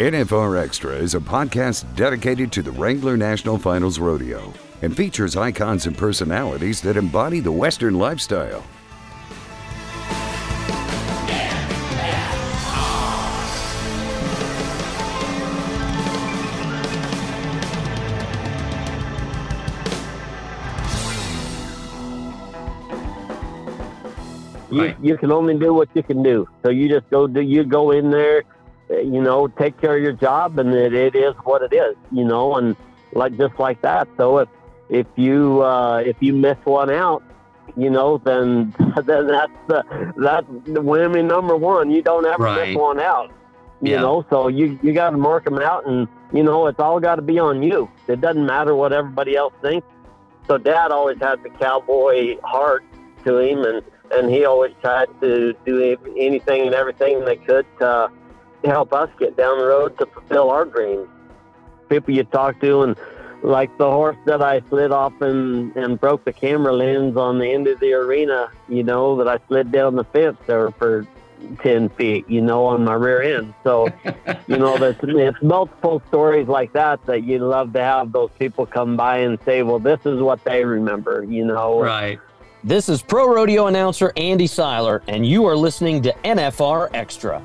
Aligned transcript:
NFR. 0.00 0.58
Extra 0.58 0.92
is 0.92 1.14
a 1.14 1.20
podcast 1.20 1.84
dedicated 1.94 2.50
to 2.52 2.62
the 2.62 2.70
Wrangler 2.70 3.18
National 3.18 3.58
Finals 3.58 3.98
Rodeo 3.98 4.50
and 4.80 4.96
features 4.96 5.36
icons 5.36 5.84
and 5.84 5.94
personalities 5.94 6.80
that 6.80 6.96
embody 6.96 7.38
the 7.40 7.52
Western 7.52 7.98
lifestyle. 7.98 8.64
You, 24.70 24.96
you 25.02 25.18
can 25.18 25.30
only 25.30 25.58
do 25.58 25.74
what 25.74 25.90
you 25.92 26.02
can 26.02 26.22
do. 26.22 26.48
So 26.62 26.70
you 26.70 26.88
just 26.88 27.10
go 27.10 27.26
do 27.26 27.42
you 27.42 27.64
go 27.64 27.90
in 27.90 28.10
there, 28.10 28.44
you 28.90 29.20
know, 29.22 29.46
take 29.46 29.80
care 29.80 29.96
of 29.96 30.02
your 30.02 30.12
job, 30.12 30.58
and 30.58 30.74
it, 30.74 30.92
it 30.94 31.14
is 31.14 31.34
what 31.44 31.62
it 31.62 31.72
is, 31.74 31.96
you 32.10 32.24
know, 32.24 32.56
and 32.56 32.76
like 33.12 33.36
just 33.38 33.58
like 33.58 33.80
that. 33.82 34.08
So 34.16 34.38
if 34.38 34.48
if 34.88 35.06
you 35.16 35.62
uh, 35.62 35.98
if 36.04 36.16
you 36.20 36.32
miss 36.34 36.56
one 36.64 36.90
out, 36.90 37.22
you 37.76 37.90
know, 37.90 38.18
then 38.18 38.74
then 39.04 39.26
that's 39.28 39.52
the 39.68 39.84
that's 40.16 40.46
the 40.66 40.80
whammy 40.82 41.24
number 41.24 41.56
one. 41.56 41.90
You 41.90 42.02
don't 42.02 42.26
ever 42.26 42.44
Right. 42.44 42.68
miss 42.68 42.76
one 42.76 43.00
out, 43.00 43.30
you 43.80 43.92
Yeah. 43.92 44.00
know. 44.02 44.24
So 44.30 44.48
you 44.48 44.78
you 44.82 44.92
got 44.92 45.10
to 45.10 45.16
mark 45.18 45.44
them 45.44 45.58
out, 45.58 45.86
and 45.86 46.08
you 46.32 46.42
know, 46.42 46.66
it's 46.66 46.80
all 46.80 46.98
got 47.00 47.16
to 47.16 47.22
be 47.22 47.38
on 47.38 47.62
you. 47.62 47.88
It 48.08 48.20
doesn't 48.20 48.44
matter 48.46 48.74
what 48.74 48.92
everybody 48.92 49.36
else 49.36 49.54
thinks. 49.62 49.86
So 50.48 50.58
Dad 50.58 50.90
always 50.90 51.18
had 51.20 51.42
the 51.44 51.50
cowboy 51.50 52.36
heart 52.42 52.84
to 53.24 53.38
him, 53.38 53.62
and 53.64 53.82
and 54.12 54.28
he 54.28 54.44
always 54.44 54.72
tried 54.82 55.06
to 55.20 55.54
do 55.64 55.96
anything 56.18 56.66
and 56.66 56.74
everything 56.74 57.24
they 57.24 57.36
could 57.36 57.64
to 57.78 58.10
help 58.64 58.92
us 58.92 59.10
get 59.18 59.36
down 59.36 59.58
the 59.58 59.66
road 59.66 59.98
to 59.98 60.06
fulfill 60.06 60.50
our 60.50 60.64
dreams. 60.64 61.08
People 61.88 62.14
you 62.14 62.24
talk 62.24 62.60
to, 62.60 62.82
and 62.82 62.96
like 63.42 63.76
the 63.78 63.90
horse 63.90 64.16
that 64.26 64.42
I 64.42 64.60
slid 64.68 64.92
off 64.92 65.20
and, 65.20 65.74
and 65.76 65.98
broke 65.98 66.24
the 66.24 66.32
camera 66.32 66.72
lens 66.72 67.16
on 67.16 67.38
the 67.38 67.46
end 67.46 67.66
of 67.66 67.80
the 67.80 67.92
arena, 67.94 68.50
you 68.68 68.82
know, 68.82 69.16
that 69.16 69.28
I 69.28 69.38
slid 69.48 69.72
down 69.72 69.96
the 69.96 70.04
fence 70.04 70.36
there 70.46 70.70
for 70.72 71.06
10 71.62 71.88
feet, 71.90 72.28
you 72.28 72.40
know, 72.40 72.66
on 72.66 72.84
my 72.84 72.94
rear 72.94 73.22
end. 73.22 73.54
So, 73.64 73.88
you 74.46 74.58
know, 74.58 74.76
there's 74.78 74.96
it's 75.02 75.42
multiple 75.42 76.02
stories 76.08 76.48
like 76.48 76.72
that 76.74 77.04
that 77.06 77.24
you 77.24 77.38
love 77.38 77.72
to 77.72 77.80
have 77.80 78.12
those 78.12 78.30
people 78.38 78.66
come 78.66 78.96
by 78.96 79.18
and 79.18 79.38
say, 79.44 79.62
well, 79.62 79.78
this 79.78 80.00
is 80.04 80.20
what 80.20 80.44
they 80.44 80.64
remember, 80.64 81.24
you 81.24 81.44
know. 81.44 81.80
Right. 81.80 82.20
This 82.62 82.90
is 82.90 83.00
pro 83.00 83.26
rodeo 83.26 83.68
announcer 83.68 84.12
Andy 84.16 84.46
Seiler, 84.46 85.02
and 85.08 85.24
you 85.24 85.46
are 85.46 85.56
listening 85.56 86.02
to 86.02 86.12
NFR 86.24 86.90
Extra. 86.92 87.42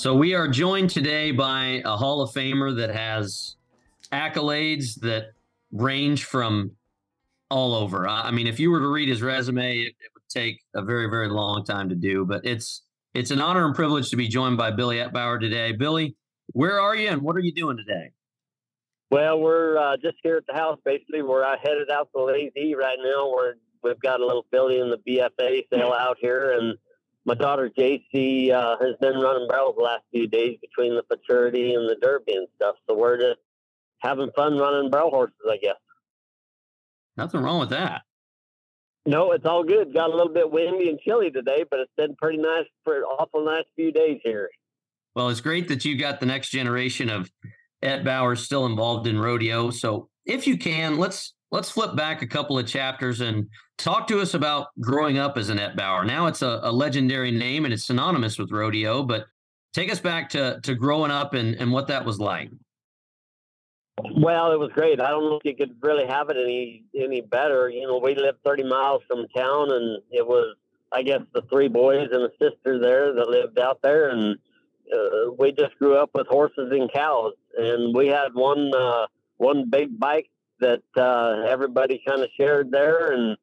So 0.00 0.14
we 0.14 0.32
are 0.32 0.48
joined 0.48 0.88
today 0.88 1.30
by 1.30 1.82
a 1.84 1.94
Hall 1.94 2.22
of 2.22 2.30
Famer 2.30 2.74
that 2.74 2.88
has 2.88 3.56
accolades 4.10 4.98
that 5.00 5.32
range 5.72 6.24
from 6.24 6.70
all 7.50 7.74
over. 7.74 8.08
I 8.08 8.30
mean, 8.30 8.46
if 8.46 8.58
you 8.58 8.70
were 8.70 8.80
to 8.80 8.88
read 8.88 9.10
his 9.10 9.20
resume, 9.20 9.78
it, 9.78 9.88
it 9.88 10.10
would 10.14 10.26
take 10.30 10.62
a 10.74 10.80
very, 10.80 11.10
very 11.10 11.28
long 11.28 11.66
time 11.66 11.90
to 11.90 11.94
do. 11.94 12.24
But 12.24 12.46
it's 12.46 12.80
it's 13.12 13.30
an 13.30 13.42
honor 13.42 13.66
and 13.66 13.74
privilege 13.74 14.08
to 14.08 14.16
be 14.16 14.26
joined 14.26 14.56
by 14.56 14.70
Billy 14.70 14.96
Etbauer 14.96 15.38
today. 15.38 15.72
Billy, 15.72 16.16
where 16.54 16.80
are 16.80 16.96
you 16.96 17.10
and 17.10 17.20
what 17.20 17.36
are 17.36 17.40
you 17.40 17.52
doing 17.52 17.76
today? 17.76 18.10
Well, 19.10 19.38
we're 19.38 19.76
uh, 19.76 19.98
just 19.98 20.16
here 20.22 20.38
at 20.38 20.46
the 20.46 20.54
house, 20.54 20.78
basically. 20.82 21.20
We're 21.20 21.44
uh, 21.44 21.56
headed 21.62 21.90
out 21.90 22.08
to 22.16 22.24
Lazy 22.24 22.74
right 22.74 22.96
now. 23.04 23.30
We're 23.30 23.56
we've 23.82 24.00
got 24.00 24.20
a 24.20 24.24
little 24.24 24.46
building 24.50 24.80
in 24.80 24.88
the 24.88 24.96
BFA 25.06 25.64
sale 25.70 25.92
out 25.92 26.16
here, 26.18 26.52
and 26.52 26.78
my 27.24 27.34
daughter 27.34 27.70
JC 27.76 28.50
uh, 28.50 28.76
has 28.80 28.96
been 29.00 29.18
running 29.18 29.48
barrels 29.48 29.74
the 29.76 29.82
last 29.82 30.02
few 30.10 30.26
days 30.26 30.58
between 30.60 30.94
the 30.94 31.02
Futurity 31.08 31.74
and 31.74 31.88
the 31.88 31.96
Derby 32.00 32.34
and 32.34 32.48
stuff. 32.56 32.76
So 32.88 32.96
we're 32.96 33.18
just 33.18 33.40
having 33.98 34.30
fun 34.34 34.56
running 34.58 34.90
barrel 34.90 35.10
horses, 35.10 35.36
I 35.48 35.58
guess. 35.58 35.76
Nothing 37.16 37.42
wrong 37.42 37.60
with 37.60 37.70
that. 37.70 38.02
No, 39.06 39.32
it's 39.32 39.46
all 39.46 39.64
good. 39.64 39.94
Got 39.94 40.10
a 40.10 40.16
little 40.16 40.32
bit 40.32 40.50
windy 40.50 40.88
and 40.88 40.98
chilly 41.00 41.30
today, 41.30 41.64
but 41.68 41.80
it's 41.80 41.92
been 41.96 42.14
pretty 42.16 42.38
nice 42.38 42.66
for 42.84 42.98
an 42.98 43.02
awful 43.02 43.44
nice 43.44 43.64
few 43.74 43.92
days 43.92 44.20
here. 44.22 44.50
Well, 45.14 45.28
it's 45.28 45.40
great 45.40 45.68
that 45.68 45.84
you 45.84 45.96
got 45.96 46.20
the 46.20 46.26
next 46.26 46.50
generation 46.50 47.10
of 47.10 47.30
Etbauers 47.82 48.38
still 48.38 48.66
involved 48.66 49.06
in 49.06 49.18
rodeo. 49.18 49.70
So 49.70 50.08
if 50.26 50.46
you 50.46 50.56
can, 50.56 50.98
let's 50.98 51.34
let's 51.50 51.70
flip 51.70 51.96
back 51.96 52.22
a 52.22 52.26
couple 52.26 52.58
of 52.58 52.66
chapters 52.66 53.20
and 53.20 53.48
talk 53.78 54.06
to 54.08 54.20
us 54.20 54.34
about 54.34 54.68
growing 54.80 55.18
up 55.18 55.36
as 55.36 55.48
an 55.48 55.58
Etbauer. 55.58 56.06
Now 56.06 56.26
it's 56.26 56.42
a, 56.42 56.60
a 56.62 56.72
legendary 56.72 57.30
name 57.30 57.64
and 57.64 57.74
it's 57.74 57.84
synonymous 57.84 58.38
with 58.38 58.52
rodeo, 58.52 59.02
but 59.02 59.26
take 59.72 59.90
us 59.90 60.00
back 60.00 60.30
to 60.30 60.60
to 60.62 60.74
growing 60.74 61.10
up 61.10 61.34
and, 61.34 61.54
and 61.56 61.72
what 61.72 61.88
that 61.88 62.04
was 62.04 62.18
like. 62.18 62.50
Well, 64.16 64.52
it 64.52 64.58
was 64.58 64.70
great. 64.72 65.00
I 65.00 65.10
don't 65.10 65.24
know 65.24 65.36
if 65.36 65.44
you 65.44 65.54
could 65.54 65.76
really 65.82 66.06
have 66.06 66.30
it 66.30 66.36
any 66.36 66.84
any 66.94 67.20
better. 67.20 67.68
You 67.68 67.86
know, 67.86 67.98
we 67.98 68.14
lived 68.14 68.38
30 68.44 68.64
miles 68.64 69.02
from 69.06 69.26
town, 69.36 69.72
and 69.72 69.98
it 70.10 70.26
was, 70.26 70.56
I 70.92 71.02
guess, 71.02 71.20
the 71.34 71.42
three 71.50 71.68
boys 71.68 72.08
and 72.10 72.22
a 72.22 72.30
sister 72.40 72.78
there 72.78 73.12
that 73.12 73.28
lived 73.28 73.58
out 73.58 73.80
there, 73.82 74.08
and 74.08 74.38
uh, 74.92 75.32
we 75.38 75.52
just 75.52 75.76
grew 75.78 75.96
up 75.96 76.10
with 76.14 76.26
horses 76.28 76.70
and 76.72 76.90
cows. 76.92 77.34
And 77.58 77.94
we 77.94 78.06
had 78.06 78.28
one 78.32 78.72
uh, 78.74 79.06
one 79.36 79.68
big 79.68 79.98
bike 79.98 80.30
that 80.60 80.82
uh, 80.96 81.46
everybody 81.48 82.02
kind 82.06 82.22
of 82.22 82.28
shared 82.36 82.70
there, 82.70 83.12
and 83.12 83.36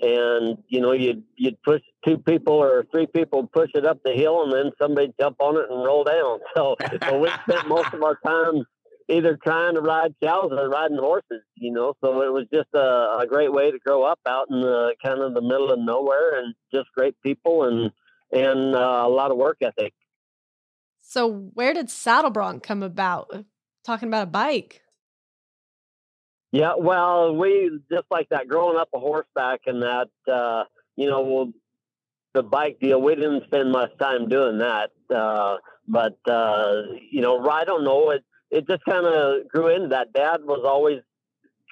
and 0.00 0.58
you 0.68 0.80
know, 0.80 0.92
you'd 0.92 1.22
you'd 1.36 1.62
push 1.62 1.82
two 2.04 2.18
people 2.18 2.54
or 2.54 2.84
three 2.90 3.06
people 3.06 3.46
push 3.46 3.70
it 3.74 3.86
up 3.86 4.02
the 4.04 4.12
hill, 4.12 4.42
and 4.42 4.52
then 4.52 4.72
somebody 4.80 5.12
jump 5.20 5.36
on 5.40 5.56
it 5.56 5.70
and 5.70 5.84
roll 5.84 6.04
down. 6.04 6.38
So, 6.54 6.76
so 7.08 7.18
we 7.18 7.30
spent 7.48 7.66
most 7.66 7.94
of 7.94 8.02
our 8.02 8.18
time 8.24 8.64
either 9.08 9.38
trying 9.42 9.74
to 9.74 9.80
ride 9.80 10.14
cows 10.22 10.50
or 10.52 10.68
riding 10.68 10.98
horses, 10.98 11.42
you 11.54 11.72
know. 11.72 11.94
So 12.02 12.22
it 12.22 12.32
was 12.32 12.46
just 12.52 12.68
a, 12.74 13.18
a 13.20 13.26
great 13.28 13.52
way 13.52 13.70
to 13.70 13.78
grow 13.78 14.02
up 14.02 14.20
out 14.26 14.48
in 14.50 14.60
the 14.60 14.94
kind 15.02 15.20
of 15.20 15.34
the 15.34 15.40
middle 15.40 15.70
of 15.70 15.78
nowhere, 15.78 16.40
and 16.40 16.54
just 16.72 16.88
great 16.94 17.14
people 17.22 17.64
and 17.64 17.90
and 18.32 18.74
uh, 18.74 19.02
a 19.04 19.08
lot 19.08 19.30
of 19.30 19.36
work 19.36 19.58
ethic. 19.62 19.94
So 21.00 21.50
where 21.54 21.74
did 21.74 21.90
Saddle 21.90 22.30
Bronc 22.30 22.62
come 22.62 22.82
about? 22.82 23.44
Talking 23.84 24.08
about 24.08 24.24
a 24.24 24.30
bike. 24.30 24.81
Yeah, 26.52 26.74
well, 26.78 27.34
we 27.34 27.80
just 27.90 28.04
like 28.10 28.28
that 28.28 28.46
growing 28.46 28.78
up 28.78 28.90
a 28.94 28.98
horseback 28.98 29.62
and 29.66 29.82
that, 29.82 30.08
uh, 30.30 30.64
you 30.96 31.08
know, 31.08 31.50
the 32.34 32.42
bike 32.42 32.78
deal. 32.80 33.00
We 33.00 33.14
didn't 33.14 33.44
spend 33.44 33.72
much 33.72 33.90
time 33.98 34.28
doing 34.28 34.58
that, 34.58 34.90
uh, 35.14 35.56
but 35.88 36.18
uh, 36.30 36.82
you 37.10 37.20
know, 37.22 37.48
I 37.48 37.64
don't 37.64 37.84
know. 37.84 38.10
It 38.10 38.22
it 38.50 38.68
just 38.68 38.84
kind 38.84 39.06
of 39.06 39.48
grew 39.48 39.68
into 39.68 39.88
that. 39.88 40.12
Dad 40.12 40.42
was 40.44 40.62
always 40.64 41.00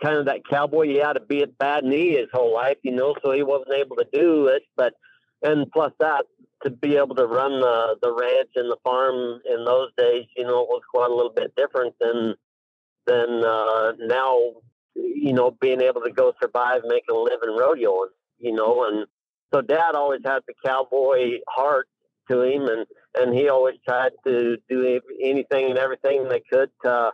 kind 0.03 0.17
of 0.17 0.27
that 0.27 0.47
cowboy. 0.49 0.87
He 0.89 0.97
had 0.97 1.15
to 1.15 1.21
be 1.21 1.43
at 1.43 1.59
bad 1.59 1.85
knee 1.85 2.17
his 2.17 2.29
whole 2.33 2.55
life, 2.55 2.79
you 2.83 2.93
know, 2.93 3.15
so 3.23 3.33
he 3.33 3.43
wasn't 3.43 3.75
able 3.75 3.97
to 3.97 4.07
do 4.13 4.47
it. 4.47 4.63
But 4.77 4.95
and 5.43 5.71
plus 5.73 5.93
that 6.01 6.25
to 6.65 6.71
be 6.71 6.97
able 6.97 7.15
to 7.17 7.27
run 7.27 7.61
the 7.61 7.97
the 8.03 8.13
ranch 8.13 8.51
and 8.57 8.71
the 8.71 8.77
farm 8.83 9.41
in 9.45 9.65
those 9.65 9.91
days, 9.97 10.27
you 10.37 10.45
know, 10.45 10.63
it 10.63 10.69
was 10.69 10.83
quite 10.93 11.11
a 11.11 11.15
little 11.15 11.33
bit 11.33 11.55
different 11.57 11.95
than 12.01 12.35
than 13.07 13.45
uh, 13.45 13.93
now. 13.99 14.39
You 14.95 15.33
know, 15.33 15.51
being 15.61 15.81
able 15.81 16.01
to 16.03 16.11
go 16.11 16.33
survive, 16.41 16.83
make 16.85 17.05
a 17.11 17.15
living 17.15 17.57
rodeoing, 17.59 18.09
you 18.39 18.53
know, 18.53 18.87
and 18.87 19.07
so 19.53 19.61
Dad 19.61 19.95
always 19.95 20.21
had 20.25 20.41
the 20.47 20.55
cowboy 20.65 21.39
heart 21.49 21.89
to 22.31 22.43
him, 22.43 22.67
and 22.67 22.87
and 23.17 23.35
he 23.35 23.49
always 23.49 23.77
tried 23.87 24.13
to 24.27 24.57
do 24.69 25.01
anything 25.23 25.71
and 25.71 25.79
everything 25.79 26.29
they 26.29 26.43
could 26.51 26.71
to 26.85 27.13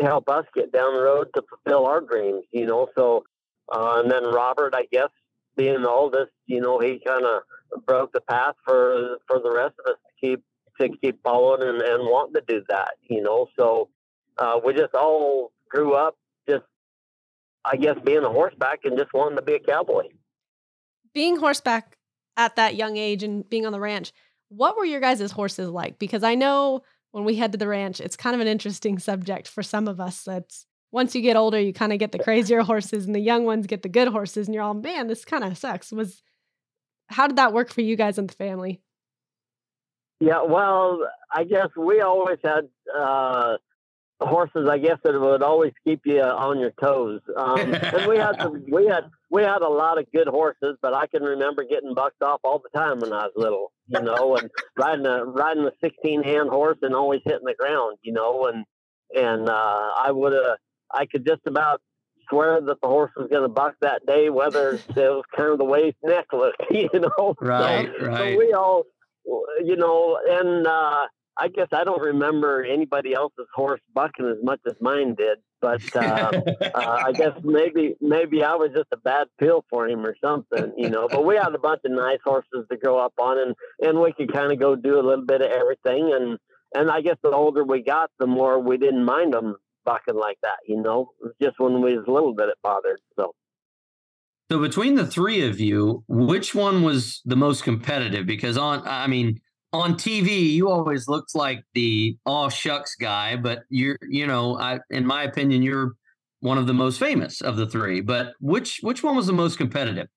help 0.00 0.28
us 0.28 0.44
get 0.54 0.72
down 0.72 0.94
the 0.94 1.02
road 1.02 1.28
to 1.34 1.42
fulfill 1.48 1.86
our 1.86 2.00
dreams, 2.00 2.44
you 2.52 2.66
know. 2.66 2.88
So, 2.96 3.24
uh, 3.72 4.00
and 4.02 4.10
then 4.10 4.24
Robert, 4.24 4.74
I 4.74 4.86
guess, 4.90 5.08
being 5.56 5.82
the 5.82 5.90
oldest, 5.90 6.30
you 6.46 6.60
know, 6.60 6.78
he 6.78 7.00
kind 7.04 7.24
of 7.24 7.42
broke 7.84 8.12
the 8.12 8.20
path 8.20 8.54
for 8.64 9.18
for 9.26 9.40
the 9.40 9.50
rest 9.50 9.74
of 9.84 9.92
us 9.92 9.98
to 10.06 10.26
keep 10.26 10.44
to 10.80 10.88
keep 11.02 11.22
following 11.22 11.68
and, 11.68 11.82
and 11.82 12.04
wanting 12.04 12.34
to 12.34 12.42
do 12.46 12.62
that, 12.68 12.92
you 13.02 13.22
know. 13.22 13.48
So 13.58 13.88
uh, 14.38 14.60
we 14.64 14.74
just 14.74 14.94
all 14.94 15.52
grew 15.68 15.94
up 15.94 16.16
I 17.64 17.76
guess, 17.76 17.96
being 18.04 18.24
a 18.24 18.30
horseback 18.30 18.80
and 18.84 18.98
just 18.98 19.12
wanting 19.12 19.36
to 19.36 19.42
be 19.42 19.54
a 19.54 19.60
cowboy. 19.60 20.04
Being 21.14 21.36
horseback 21.36 21.96
at 22.36 22.56
that 22.56 22.74
young 22.74 22.96
age 22.96 23.22
and 23.22 23.48
being 23.48 23.66
on 23.66 23.72
the 23.72 23.80
ranch, 23.80 24.12
what 24.48 24.76
were 24.76 24.84
your 24.84 25.00
guys' 25.00 25.30
horses 25.30 25.68
like? 25.68 25.98
Because 25.98 26.22
I 26.22 26.34
know 26.34 26.82
when 27.12 27.24
we 27.24 27.36
head 27.36 27.52
to 27.52 27.58
the 27.58 27.68
ranch, 27.68 28.00
it's 28.00 28.16
kind 28.16 28.34
of 28.34 28.40
an 28.40 28.48
interesting 28.48 28.98
subject 28.98 29.48
for 29.48 29.62
some 29.62 29.86
of 29.86 30.00
us. 30.00 30.24
That's 30.24 30.66
once 30.90 31.14
you 31.14 31.22
get 31.22 31.36
older, 31.36 31.60
you 31.60 31.72
kind 31.72 31.92
of 31.92 31.98
get 31.98 32.12
the 32.12 32.18
crazier 32.18 32.62
horses, 32.62 33.06
and 33.06 33.14
the 33.14 33.20
young 33.20 33.44
ones 33.44 33.66
get 33.66 33.82
the 33.82 33.88
good 33.88 34.08
horses, 34.08 34.48
and 34.48 34.54
you're 34.54 34.64
all, 34.64 34.74
man, 34.74 35.06
this 35.06 35.24
kind 35.24 35.44
of 35.44 35.56
sucks. 35.56 35.92
Was 35.92 36.22
how 37.08 37.26
did 37.26 37.36
that 37.36 37.52
work 37.52 37.70
for 37.70 37.82
you 37.82 37.96
guys 37.96 38.18
and 38.18 38.28
the 38.28 38.34
family? 38.34 38.80
Yeah, 40.20 40.42
well, 40.42 41.00
I 41.32 41.44
guess 41.44 41.68
we 41.76 42.00
always 42.00 42.38
had 42.44 42.68
uh, 42.96 43.56
horses, 44.26 44.68
I 44.68 44.78
guess 44.78 44.98
it 45.04 45.20
would 45.20 45.42
always 45.42 45.72
keep 45.84 46.02
you 46.04 46.20
on 46.22 46.58
your 46.58 46.72
toes. 46.80 47.20
Um, 47.36 47.58
and 47.74 48.06
we 48.06 48.16
had 48.16 48.40
some, 48.40 48.64
we 48.70 48.86
had 48.86 49.04
we 49.30 49.42
had 49.42 49.62
a 49.62 49.68
lot 49.68 49.98
of 49.98 50.10
good 50.12 50.28
horses, 50.28 50.76
but 50.82 50.94
I 50.94 51.06
can 51.06 51.22
remember 51.22 51.64
getting 51.64 51.94
bucked 51.94 52.22
off 52.22 52.40
all 52.44 52.60
the 52.60 52.78
time 52.78 53.00
when 53.00 53.12
I 53.12 53.24
was 53.24 53.32
little, 53.36 53.72
you 53.88 54.02
know, 54.02 54.36
and 54.36 54.50
riding 54.78 55.06
a 55.06 55.24
riding 55.24 55.64
a 55.64 55.72
sixteen 55.80 56.22
hand 56.22 56.50
horse 56.50 56.78
and 56.82 56.94
always 56.94 57.20
hitting 57.24 57.44
the 57.44 57.54
ground, 57.54 57.98
you 58.02 58.12
know, 58.12 58.46
and 58.46 58.64
and 59.14 59.48
uh, 59.48 59.90
I 59.96 60.10
would 60.10 60.32
have 60.32 60.56
I 60.92 61.06
could 61.06 61.26
just 61.26 61.42
about 61.46 61.80
swear 62.28 62.60
that 62.60 62.80
the 62.80 62.88
horse 62.88 63.12
was 63.16 63.28
going 63.28 63.42
to 63.42 63.48
buck 63.48 63.74
that 63.80 64.06
day, 64.06 64.30
whether 64.30 64.70
it 64.70 64.96
was 64.96 65.24
kind 65.36 65.50
of 65.50 65.58
the 65.58 65.64
way 65.64 65.86
his 65.86 65.94
neck 66.02 66.26
looked, 66.32 66.62
you 66.70 66.88
know. 66.94 67.34
Right, 67.40 67.88
so, 67.98 68.06
right. 68.06 68.32
So 68.32 68.38
we 68.38 68.52
all, 68.52 68.84
you 69.62 69.76
know, 69.76 70.18
and 70.28 70.66
uh, 70.66 71.06
I 71.36 71.48
guess 71.48 71.68
I 71.72 71.84
don't 71.84 72.00
remember 72.00 72.62
anybody 72.62 73.14
else's 73.14 73.46
horse 73.54 73.80
bucking 73.94 74.26
as 74.26 74.42
much 74.42 74.60
as 74.66 74.74
mine 74.80 75.14
did, 75.14 75.38
but 75.60 75.80
uh, 75.96 76.00
uh, 76.74 76.98
I 77.06 77.12
guess 77.12 77.32
maybe 77.42 77.94
maybe 78.00 78.42
I 78.44 78.54
was 78.54 78.70
just 78.74 78.88
a 78.92 78.98
bad 78.98 79.28
pill 79.38 79.64
for 79.70 79.88
him 79.88 80.04
or 80.04 80.14
something, 80.22 80.72
you 80.76 80.90
know. 80.90 81.08
But 81.08 81.24
we 81.24 81.36
had 81.36 81.54
a 81.54 81.58
bunch 81.58 81.80
of 81.84 81.92
nice 81.92 82.18
horses 82.24 82.66
to 82.70 82.76
grow 82.76 82.98
up 82.98 83.14
on, 83.18 83.38
and 83.38 83.54
and 83.80 84.00
we 84.00 84.12
could 84.12 84.32
kind 84.32 84.52
of 84.52 84.60
go 84.60 84.76
do 84.76 85.00
a 85.00 85.06
little 85.06 85.24
bit 85.24 85.40
of 85.40 85.50
everything, 85.50 86.12
and 86.14 86.38
and 86.74 86.90
I 86.90 87.00
guess 87.00 87.16
the 87.22 87.30
older 87.30 87.64
we 87.64 87.82
got, 87.82 88.10
the 88.18 88.26
more 88.26 88.58
we 88.58 88.76
didn't 88.76 89.04
mind 89.04 89.32
them 89.32 89.56
bucking 89.84 90.14
like 90.14 90.38
that, 90.42 90.58
you 90.66 90.80
know. 90.80 91.12
It 91.20 91.24
was 91.24 91.34
just 91.40 91.58
when 91.58 91.80
we 91.82 91.96
was 91.96 92.06
a 92.06 92.10
little 92.10 92.34
bit 92.34 92.48
it 92.48 92.58
bothered, 92.62 93.00
so. 93.18 93.34
So 94.50 94.58
between 94.58 94.96
the 94.96 95.06
three 95.06 95.48
of 95.48 95.60
you, 95.60 96.04
which 96.08 96.54
one 96.54 96.82
was 96.82 97.22
the 97.24 97.36
most 97.36 97.64
competitive? 97.64 98.26
Because 98.26 98.58
on, 98.58 98.86
I 98.86 99.06
mean, 99.06 99.40
on 99.72 99.94
TV, 99.94 100.50
you 100.50 100.70
always 100.70 101.08
looked 101.08 101.34
like 101.34 101.64
the 101.74 102.16
all 102.26 102.48
shucks 102.48 102.94
guy, 102.94 103.36
but 103.36 103.60
you're, 103.70 103.98
you 104.08 104.26
know, 104.26 104.58
I, 104.58 104.80
in 104.90 105.06
my 105.06 105.22
opinion, 105.22 105.62
you're 105.62 105.94
one 106.40 106.58
of 106.58 106.66
the 106.66 106.74
most 106.74 106.98
famous 106.98 107.40
of 107.40 107.56
the 107.56 107.66
three. 107.66 108.00
But 108.00 108.34
which 108.40 108.80
which 108.82 109.02
one 109.02 109.16
was 109.16 109.26
the 109.26 109.32
most 109.32 109.56
competitive? 109.56 110.08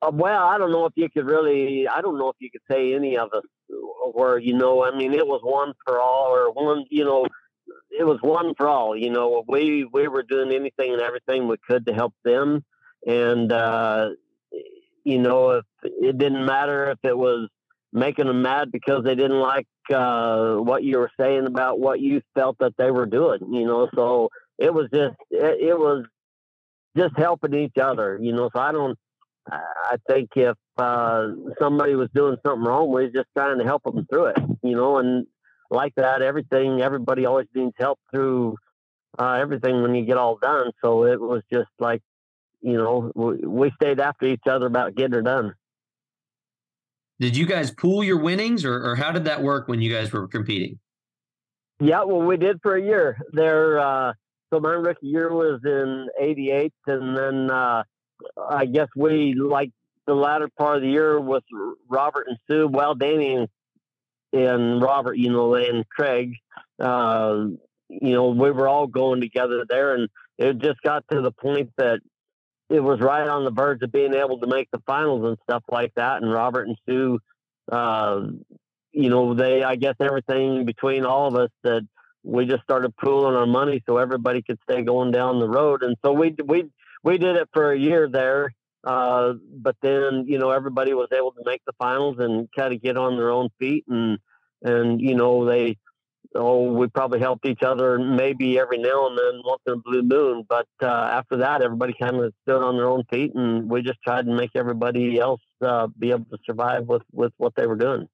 Uh, 0.00 0.10
well, 0.12 0.44
I 0.44 0.56
don't 0.56 0.72
know 0.72 0.86
if 0.86 0.92
you 0.96 1.08
could 1.10 1.26
really. 1.26 1.86
I 1.86 2.00
don't 2.00 2.18
know 2.18 2.30
if 2.30 2.36
you 2.38 2.50
could 2.50 2.62
say 2.70 2.94
any 2.94 3.18
of 3.18 3.30
us 3.34 3.44
were. 4.14 4.38
You 4.38 4.54
know, 4.54 4.84
I 4.84 4.96
mean, 4.96 5.12
it 5.12 5.26
was 5.26 5.40
one 5.42 5.74
for 5.84 6.00
all, 6.00 6.34
or 6.34 6.50
one. 6.50 6.86
You 6.90 7.04
know, 7.04 7.26
it 7.90 8.04
was 8.04 8.18
one 8.22 8.54
for 8.54 8.66
all. 8.66 8.96
You 8.96 9.10
know, 9.10 9.44
we 9.46 9.84
we 9.84 10.08
were 10.08 10.22
doing 10.22 10.52
anything 10.52 10.92
and 10.92 11.02
everything 11.02 11.48
we 11.48 11.56
could 11.68 11.84
to 11.86 11.92
help 11.92 12.14
them, 12.24 12.64
and 13.06 13.52
uh, 13.52 14.10
you 15.04 15.18
know, 15.18 15.50
if 15.50 15.64
it 15.82 16.16
didn't 16.16 16.46
matter 16.46 16.90
if 16.90 16.98
it 17.02 17.16
was 17.16 17.48
making 17.92 18.26
them 18.26 18.42
mad 18.42 18.70
because 18.70 19.04
they 19.04 19.14
didn't 19.14 19.40
like 19.40 19.66
uh, 19.92 20.54
what 20.56 20.84
you 20.84 20.98
were 20.98 21.10
saying 21.18 21.46
about 21.46 21.80
what 21.80 22.00
you 22.00 22.22
felt 22.34 22.56
that 22.60 22.74
they 22.78 22.90
were 22.90 23.06
doing. 23.06 23.40
You 23.52 23.66
know, 23.66 23.88
so 23.94 24.28
it 24.58 24.72
was 24.72 24.88
just 24.92 25.16
it, 25.30 25.68
it 25.70 25.78
was 25.78 26.04
just 26.96 27.16
helping 27.16 27.54
each 27.54 27.78
other. 27.80 28.18
You 28.20 28.32
know, 28.32 28.50
so 28.54 28.60
I 28.60 28.72
don't. 28.72 28.98
I 29.50 29.96
think 30.08 30.30
if 30.36 30.56
uh, 30.76 31.28
somebody 31.58 31.94
was 31.94 32.08
doing 32.14 32.36
something 32.46 32.64
wrong, 32.64 32.92
we 32.92 33.04
was 33.04 33.12
just 33.12 33.28
trying 33.36 33.58
to 33.58 33.64
help 33.64 33.82
them 33.82 34.06
through 34.08 34.26
it. 34.26 34.38
You 34.62 34.76
know, 34.76 34.98
and 34.98 35.26
like 35.70 35.94
that, 35.96 36.22
everything. 36.22 36.80
Everybody 36.80 37.26
always 37.26 37.46
needs 37.54 37.74
help 37.78 37.98
through 38.12 38.56
uh, 39.18 39.32
everything 39.40 39.82
when 39.82 39.94
you 39.94 40.04
get 40.04 40.18
all 40.18 40.38
done. 40.40 40.70
So 40.82 41.04
it 41.04 41.20
was 41.20 41.42
just 41.52 41.70
like, 41.78 42.02
you 42.60 42.74
know, 42.74 43.10
we, 43.14 43.36
we 43.38 43.72
stayed 43.80 44.00
after 44.00 44.26
each 44.26 44.46
other 44.48 44.66
about 44.66 44.94
getting 44.94 45.18
it 45.18 45.24
done. 45.24 45.54
Did 47.20 47.36
you 47.36 47.44
guys 47.44 47.70
pool 47.70 48.02
your 48.02 48.18
winnings, 48.18 48.64
or, 48.64 48.82
or 48.82 48.96
how 48.96 49.12
did 49.12 49.26
that 49.26 49.42
work 49.42 49.68
when 49.68 49.82
you 49.82 49.92
guys 49.92 50.10
were 50.10 50.26
competing? 50.26 50.78
Yeah, 51.78 52.04
well, 52.04 52.22
we 52.22 52.38
did 52.38 52.60
for 52.62 52.76
a 52.76 52.82
year. 52.82 53.18
There, 53.32 53.78
uh, 53.78 54.14
so 54.52 54.58
my 54.58 54.72
rookie 54.72 55.06
year 55.06 55.30
was 55.32 55.60
in 55.64 56.08
'88, 56.18 56.72
and 56.86 57.16
then 57.16 57.50
uh, 57.50 57.84
I 58.48 58.64
guess 58.64 58.88
we 58.96 59.34
like 59.34 59.70
the 60.06 60.14
latter 60.14 60.48
part 60.58 60.76
of 60.76 60.82
the 60.82 60.88
year 60.88 61.20
with 61.20 61.44
Robert 61.88 62.26
and 62.26 62.38
Sue. 62.48 62.66
Well, 62.68 62.94
Danny 62.94 63.46
and, 64.32 64.82
Robert, 64.82 65.16
you 65.16 65.30
know, 65.30 65.54
and 65.54 65.88
Craig, 65.88 66.34
uh, 66.78 67.44
you 67.88 68.12
know, 68.12 68.30
we 68.30 68.50
were 68.50 68.68
all 68.68 68.86
going 68.86 69.20
together 69.20 69.64
there, 69.68 69.94
and 69.94 70.08
it 70.38 70.58
just 70.58 70.80
got 70.82 71.04
to 71.10 71.20
the 71.20 71.32
point 71.32 71.70
that 71.76 72.00
it 72.70 72.80
was 72.80 73.00
right 73.00 73.28
on 73.28 73.44
the 73.44 73.50
verge 73.50 73.82
of 73.82 73.90
being 73.90 74.14
able 74.14 74.38
to 74.38 74.46
make 74.46 74.70
the 74.70 74.80
finals 74.86 75.24
and 75.26 75.36
stuff 75.42 75.64
like 75.70 75.92
that. 75.96 76.22
And 76.22 76.32
Robert 76.32 76.68
and 76.68 76.76
Sue, 76.88 77.18
uh, 77.70 78.22
you 78.92 79.10
know, 79.10 79.34
they, 79.34 79.64
I 79.64 79.74
guess 79.74 79.96
everything 80.00 80.64
between 80.64 81.04
all 81.04 81.26
of 81.26 81.34
us 81.34 81.50
that 81.64 81.82
we 82.22 82.46
just 82.46 82.62
started 82.62 82.96
pooling 82.96 83.34
our 83.34 83.46
money 83.46 83.82
so 83.86 83.96
everybody 83.96 84.42
could 84.42 84.58
stay 84.62 84.82
going 84.82 85.10
down 85.10 85.40
the 85.40 85.48
road. 85.48 85.82
And 85.82 85.96
so 86.04 86.12
we, 86.12 86.36
we, 86.44 86.70
we 87.02 87.18
did 87.18 87.36
it 87.36 87.48
for 87.52 87.72
a 87.72 87.78
year 87.78 88.08
there. 88.08 88.54
Uh, 88.84 89.34
but 89.56 89.76
then, 89.82 90.24
you 90.28 90.38
know, 90.38 90.50
everybody 90.50 90.94
was 90.94 91.08
able 91.12 91.32
to 91.32 91.42
make 91.44 91.62
the 91.66 91.74
finals 91.78 92.16
and 92.18 92.48
kind 92.56 92.72
of 92.72 92.80
get 92.80 92.96
on 92.96 93.16
their 93.16 93.30
own 93.30 93.48
feet 93.58 93.84
and, 93.88 94.18
and, 94.62 95.00
you 95.00 95.16
know, 95.16 95.44
they, 95.44 95.76
oh, 96.34 96.72
we 96.72 96.86
probably 96.88 97.20
helped 97.20 97.46
each 97.46 97.62
other 97.62 97.98
maybe 97.98 98.58
every 98.58 98.78
now 98.78 99.08
and 99.08 99.18
then 99.18 99.42
once 99.44 99.62
in 99.66 99.74
a 99.74 99.76
blue 99.76 100.02
moon. 100.02 100.44
But 100.48 100.66
uh, 100.82 100.86
after 100.86 101.38
that, 101.38 101.62
everybody 101.62 101.94
kind 101.98 102.16
of 102.16 102.32
stood 102.42 102.62
on 102.62 102.76
their 102.76 102.88
own 102.88 103.04
feet, 103.10 103.34
and 103.34 103.68
we 103.68 103.82
just 103.82 104.02
tried 104.02 104.26
to 104.26 104.32
make 104.32 104.50
everybody 104.54 105.18
else 105.18 105.40
uh, 105.60 105.88
be 105.98 106.10
able 106.10 106.26
to 106.26 106.38
survive 106.44 106.86
with 106.86 107.02
with 107.12 107.32
what 107.36 107.54
they 107.56 107.66
were 107.66 107.76
doing. 107.76 108.08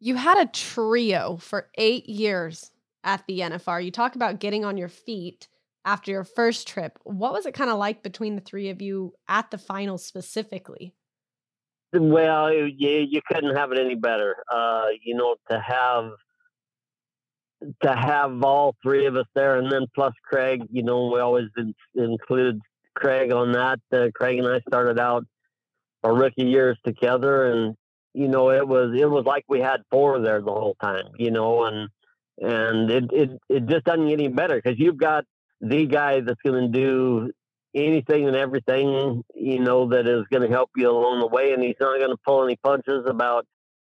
You 0.00 0.16
had 0.16 0.38
a 0.38 0.50
trio 0.50 1.36
for 1.38 1.70
eight 1.76 2.08
years 2.08 2.70
at 3.04 3.24
the 3.26 3.40
NFR. 3.40 3.84
You 3.84 3.90
talk 3.90 4.16
about 4.16 4.40
getting 4.40 4.64
on 4.64 4.76
your 4.76 4.88
feet 4.88 5.48
after 5.84 6.10
your 6.10 6.24
first 6.24 6.66
trip. 6.66 6.98
What 7.04 7.32
was 7.32 7.46
it 7.46 7.54
kind 7.54 7.70
of 7.70 7.78
like 7.78 8.02
between 8.02 8.34
the 8.34 8.40
three 8.40 8.70
of 8.70 8.82
you 8.82 9.14
at 9.28 9.50
the 9.50 9.58
finals 9.58 10.04
specifically? 10.04 10.94
Well, 11.96 12.52
you 12.52 13.06
you 13.08 13.20
couldn't 13.26 13.56
have 13.56 13.72
it 13.72 13.78
any 13.78 13.94
better. 13.94 14.36
Uh, 14.52 14.86
you 15.02 15.14
know, 15.14 15.36
to 15.50 15.60
have 15.60 16.10
to 17.82 17.94
have 17.94 18.42
all 18.42 18.74
three 18.82 19.06
of 19.06 19.16
us 19.16 19.26
there, 19.34 19.58
and 19.58 19.70
then 19.70 19.86
plus 19.94 20.12
Craig. 20.24 20.62
You 20.70 20.82
know, 20.82 21.10
we 21.12 21.20
always 21.20 21.46
in, 21.56 21.74
include 21.94 22.60
Craig 22.94 23.32
on 23.32 23.52
that. 23.52 23.78
Uh, 23.92 24.08
Craig 24.14 24.38
and 24.38 24.48
I 24.48 24.60
started 24.68 24.98
out 24.98 25.24
our 26.02 26.14
rookie 26.14 26.44
years 26.44 26.78
together, 26.84 27.50
and 27.52 27.76
you 28.12 28.28
know, 28.28 28.50
it 28.50 28.66
was 28.66 28.94
it 28.98 29.08
was 29.08 29.24
like 29.24 29.44
we 29.48 29.60
had 29.60 29.82
four 29.90 30.20
there 30.20 30.40
the 30.40 30.52
whole 30.52 30.76
time. 30.82 31.06
You 31.16 31.30
know, 31.30 31.64
and 31.64 31.88
and 32.38 32.90
it 32.90 33.04
it 33.12 33.30
it 33.48 33.66
just 33.66 33.84
doesn't 33.84 34.08
get 34.08 34.20
any 34.20 34.28
better 34.28 34.56
because 34.56 34.78
you've 34.78 34.98
got 34.98 35.24
the 35.60 35.86
guy 35.86 36.20
that's 36.20 36.40
going 36.44 36.72
to 36.72 36.78
do 36.78 37.32
anything 37.74 38.26
and 38.26 38.36
everything, 38.36 39.22
you 39.34 39.58
know, 39.58 39.88
that 39.88 40.06
is 40.06 40.24
going 40.30 40.42
to 40.42 40.48
help 40.48 40.70
you 40.76 40.88
along 40.88 41.20
the 41.20 41.26
way. 41.26 41.52
And 41.52 41.62
he's 41.62 41.76
not 41.80 41.98
going 41.98 42.10
to 42.10 42.16
pull 42.24 42.44
any 42.44 42.56
punches 42.56 43.04
about, 43.06 43.46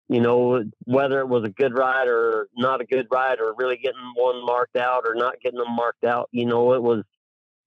you 0.08 0.20
know, 0.20 0.64
whether 0.84 1.20
it 1.20 1.28
was 1.28 1.44
a 1.44 1.48
good 1.48 1.76
ride 1.76 2.08
or 2.08 2.48
not 2.56 2.80
a 2.80 2.84
good 2.84 3.06
ride 3.10 3.40
or 3.40 3.54
really 3.56 3.76
getting 3.76 4.12
one 4.14 4.44
marked 4.44 4.76
out 4.76 5.04
or 5.06 5.14
not 5.14 5.40
getting 5.40 5.58
them 5.58 5.74
marked 5.74 6.04
out. 6.04 6.28
You 6.32 6.46
know, 6.46 6.74
it 6.74 6.82
was, 6.82 7.04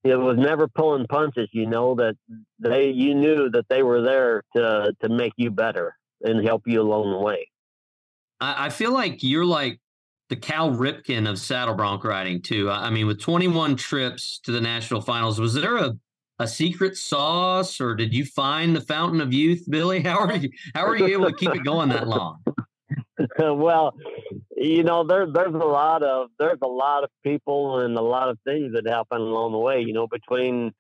it 0.03 0.15
was 0.15 0.37
never 0.37 0.67
pulling 0.67 1.07
punches, 1.07 1.49
you 1.51 1.65
know, 1.65 1.95
that 1.95 2.15
they, 2.59 2.89
you 2.89 3.15
knew 3.15 3.49
that 3.49 3.67
they 3.69 3.83
were 3.83 4.01
there 4.01 4.43
to, 4.55 4.93
to 5.01 5.09
make 5.09 5.33
you 5.37 5.49
better 5.49 5.95
and 6.21 6.45
help 6.45 6.63
you 6.65 6.81
along 6.81 7.11
the 7.11 7.19
way. 7.19 7.47
I, 8.39 8.65
I 8.65 8.69
feel 8.69 8.91
like 8.91 9.23
you're 9.23 9.45
like 9.45 9.79
the 10.29 10.35
Cal 10.35 10.71
Ripken 10.71 11.29
of 11.29 11.39
saddle 11.39 11.75
bronc 11.75 12.03
riding 12.03 12.41
too. 12.41 12.69
I 12.69 12.89
mean, 12.89 13.07
with 13.07 13.21
21 13.21 13.75
trips 13.75 14.39
to 14.43 14.51
the 14.51 14.61
national 14.61 15.01
finals, 15.01 15.39
was 15.39 15.53
there 15.53 15.77
a 15.77 15.95
a 16.43 16.47
secret 16.47 16.97
sauce, 16.97 17.79
or 17.79 17.95
did 17.95 18.13
you 18.13 18.25
find 18.25 18.75
the 18.75 18.81
fountain 18.81 19.21
of 19.21 19.33
youth, 19.33 19.65
Billy? 19.69 20.01
How 20.03 20.19
are 20.19 20.35
you? 20.35 20.49
How 20.75 20.85
are 20.85 20.95
you 20.95 21.07
able 21.07 21.25
to 21.25 21.35
keep 21.35 21.55
it 21.55 21.63
going 21.63 21.89
that 21.89 22.07
long? 22.07 22.43
well, 23.39 23.95
you 24.55 24.83
know, 24.83 25.03
there's 25.05 25.33
there's 25.33 25.53
a 25.53 25.57
lot 25.57 26.03
of 26.03 26.29
there's 26.37 26.59
a 26.61 26.67
lot 26.67 27.03
of 27.03 27.09
people 27.23 27.79
and 27.79 27.97
a 27.97 28.01
lot 28.01 28.29
of 28.29 28.37
things 28.45 28.73
that 28.73 28.85
happen 28.85 29.21
along 29.21 29.53
the 29.53 29.57
way. 29.57 29.81
You 29.81 29.93
know, 29.93 30.07
between 30.07 30.73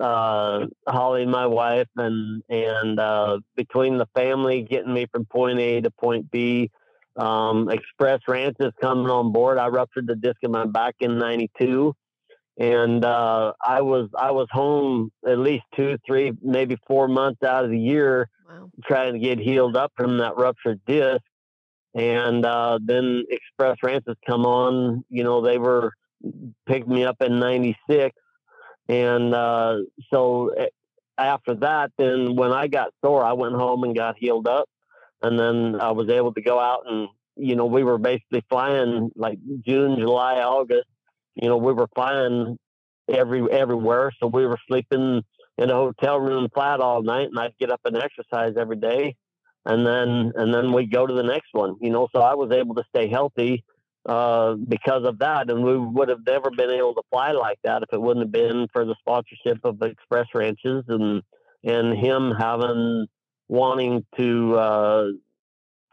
uh, 0.00 0.66
Holly, 0.88 1.26
my 1.26 1.46
wife, 1.46 1.88
and 1.96 2.42
and 2.48 2.98
uh, 2.98 3.40
between 3.56 3.98
the 3.98 4.08
family 4.14 4.62
getting 4.62 4.94
me 4.94 5.06
from 5.12 5.26
point 5.26 5.58
A 5.60 5.80
to 5.82 5.90
point 5.90 6.30
B. 6.30 6.70
Um, 7.16 7.68
Express 7.68 8.20
Ranches 8.28 8.72
coming 8.80 9.10
on 9.10 9.32
board. 9.32 9.58
I 9.58 9.66
ruptured 9.66 10.06
the 10.06 10.14
disc 10.14 10.38
in 10.42 10.52
my 10.52 10.64
back 10.64 10.94
in 11.00 11.18
'92 11.18 11.94
and 12.60 13.06
uh, 13.06 13.54
I 13.58 13.80
was 13.80 14.10
I 14.16 14.30
was 14.32 14.46
home 14.52 15.10
at 15.26 15.38
least 15.38 15.64
two, 15.74 15.96
three, 16.06 16.32
maybe 16.42 16.76
four 16.86 17.08
months 17.08 17.42
out 17.42 17.64
of 17.64 17.70
the 17.70 17.78
year, 17.78 18.28
wow. 18.46 18.70
trying 18.84 19.14
to 19.14 19.18
get 19.18 19.38
healed 19.38 19.78
up 19.78 19.92
from 19.96 20.18
that 20.18 20.36
ruptured 20.36 20.80
disc. 20.86 21.22
And 21.94 22.44
uh, 22.44 22.78
then 22.84 23.24
Express 23.30 23.78
Ranches 23.82 24.16
come 24.26 24.44
on. 24.44 25.04
You 25.08 25.24
know, 25.24 25.40
they 25.40 25.56
were 25.56 25.94
picked 26.66 26.86
me 26.86 27.02
up 27.04 27.16
in 27.22 27.40
'96, 27.40 28.14
and 28.88 29.34
uh, 29.34 29.78
so 30.12 30.50
eh, 30.50 30.66
after 31.16 31.54
that, 31.56 31.92
then 31.96 32.36
when 32.36 32.52
I 32.52 32.68
got 32.68 32.92
sore, 33.02 33.24
I 33.24 33.32
went 33.32 33.54
home 33.54 33.84
and 33.84 33.96
got 33.96 34.16
healed 34.18 34.46
up, 34.46 34.68
and 35.22 35.38
then 35.38 35.80
I 35.80 35.92
was 35.92 36.10
able 36.10 36.34
to 36.34 36.42
go 36.42 36.60
out 36.60 36.82
and 36.86 37.08
you 37.36 37.56
know, 37.56 37.64
we 37.64 37.84
were 37.84 37.96
basically 37.96 38.44
flying 38.50 39.10
like 39.16 39.38
June, 39.64 39.98
July, 39.98 40.42
August. 40.42 40.86
You 41.40 41.48
know, 41.48 41.56
we 41.56 41.72
were 41.72 41.88
flying 41.94 42.58
every 43.08 43.50
everywhere, 43.50 44.12
so 44.20 44.26
we 44.26 44.46
were 44.46 44.58
sleeping 44.68 45.22
in 45.58 45.70
a 45.70 45.74
hotel 45.74 46.20
room 46.20 46.48
flat 46.52 46.80
all 46.80 47.02
night, 47.02 47.28
and 47.28 47.38
I'd 47.38 47.56
get 47.58 47.70
up 47.70 47.80
and 47.84 47.96
exercise 47.96 48.54
every 48.58 48.76
day, 48.76 49.16
and 49.64 49.86
then 49.86 50.32
and 50.36 50.52
then 50.52 50.72
we'd 50.72 50.92
go 50.92 51.06
to 51.06 51.14
the 51.14 51.22
next 51.22 51.48
one. 51.52 51.76
You 51.80 51.90
know, 51.90 52.08
so 52.14 52.20
I 52.20 52.34
was 52.34 52.52
able 52.52 52.74
to 52.74 52.84
stay 52.94 53.08
healthy 53.08 53.64
uh, 54.06 54.54
because 54.54 55.04
of 55.06 55.18
that, 55.20 55.50
and 55.50 55.64
we 55.64 55.78
would 55.78 56.10
have 56.10 56.26
never 56.26 56.50
been 56.50 56.70
able 56.70 56.94
to 56.94 57.02
fly 57.10 57.32
like 57.32 57.58
that 57.64 57.82
if 57.82 57.92
it 57.92 58.00
wouldn't 58.00 58.24
have 58.24 58.32
been 58.32 58.66
for 58.72 58.84
the 58.84 58.94
sponsorship 59.00 59.64
of 59.64 59.80
Express 59.82 60.26
Ranches 60.34 60.84
and 60.88 61.22
and 61.64 61.98
him 61.98 62.32
having 62.38 63.06
wanting 63.48 64.04
to 64.18 64.54
uh, 64.56 65.04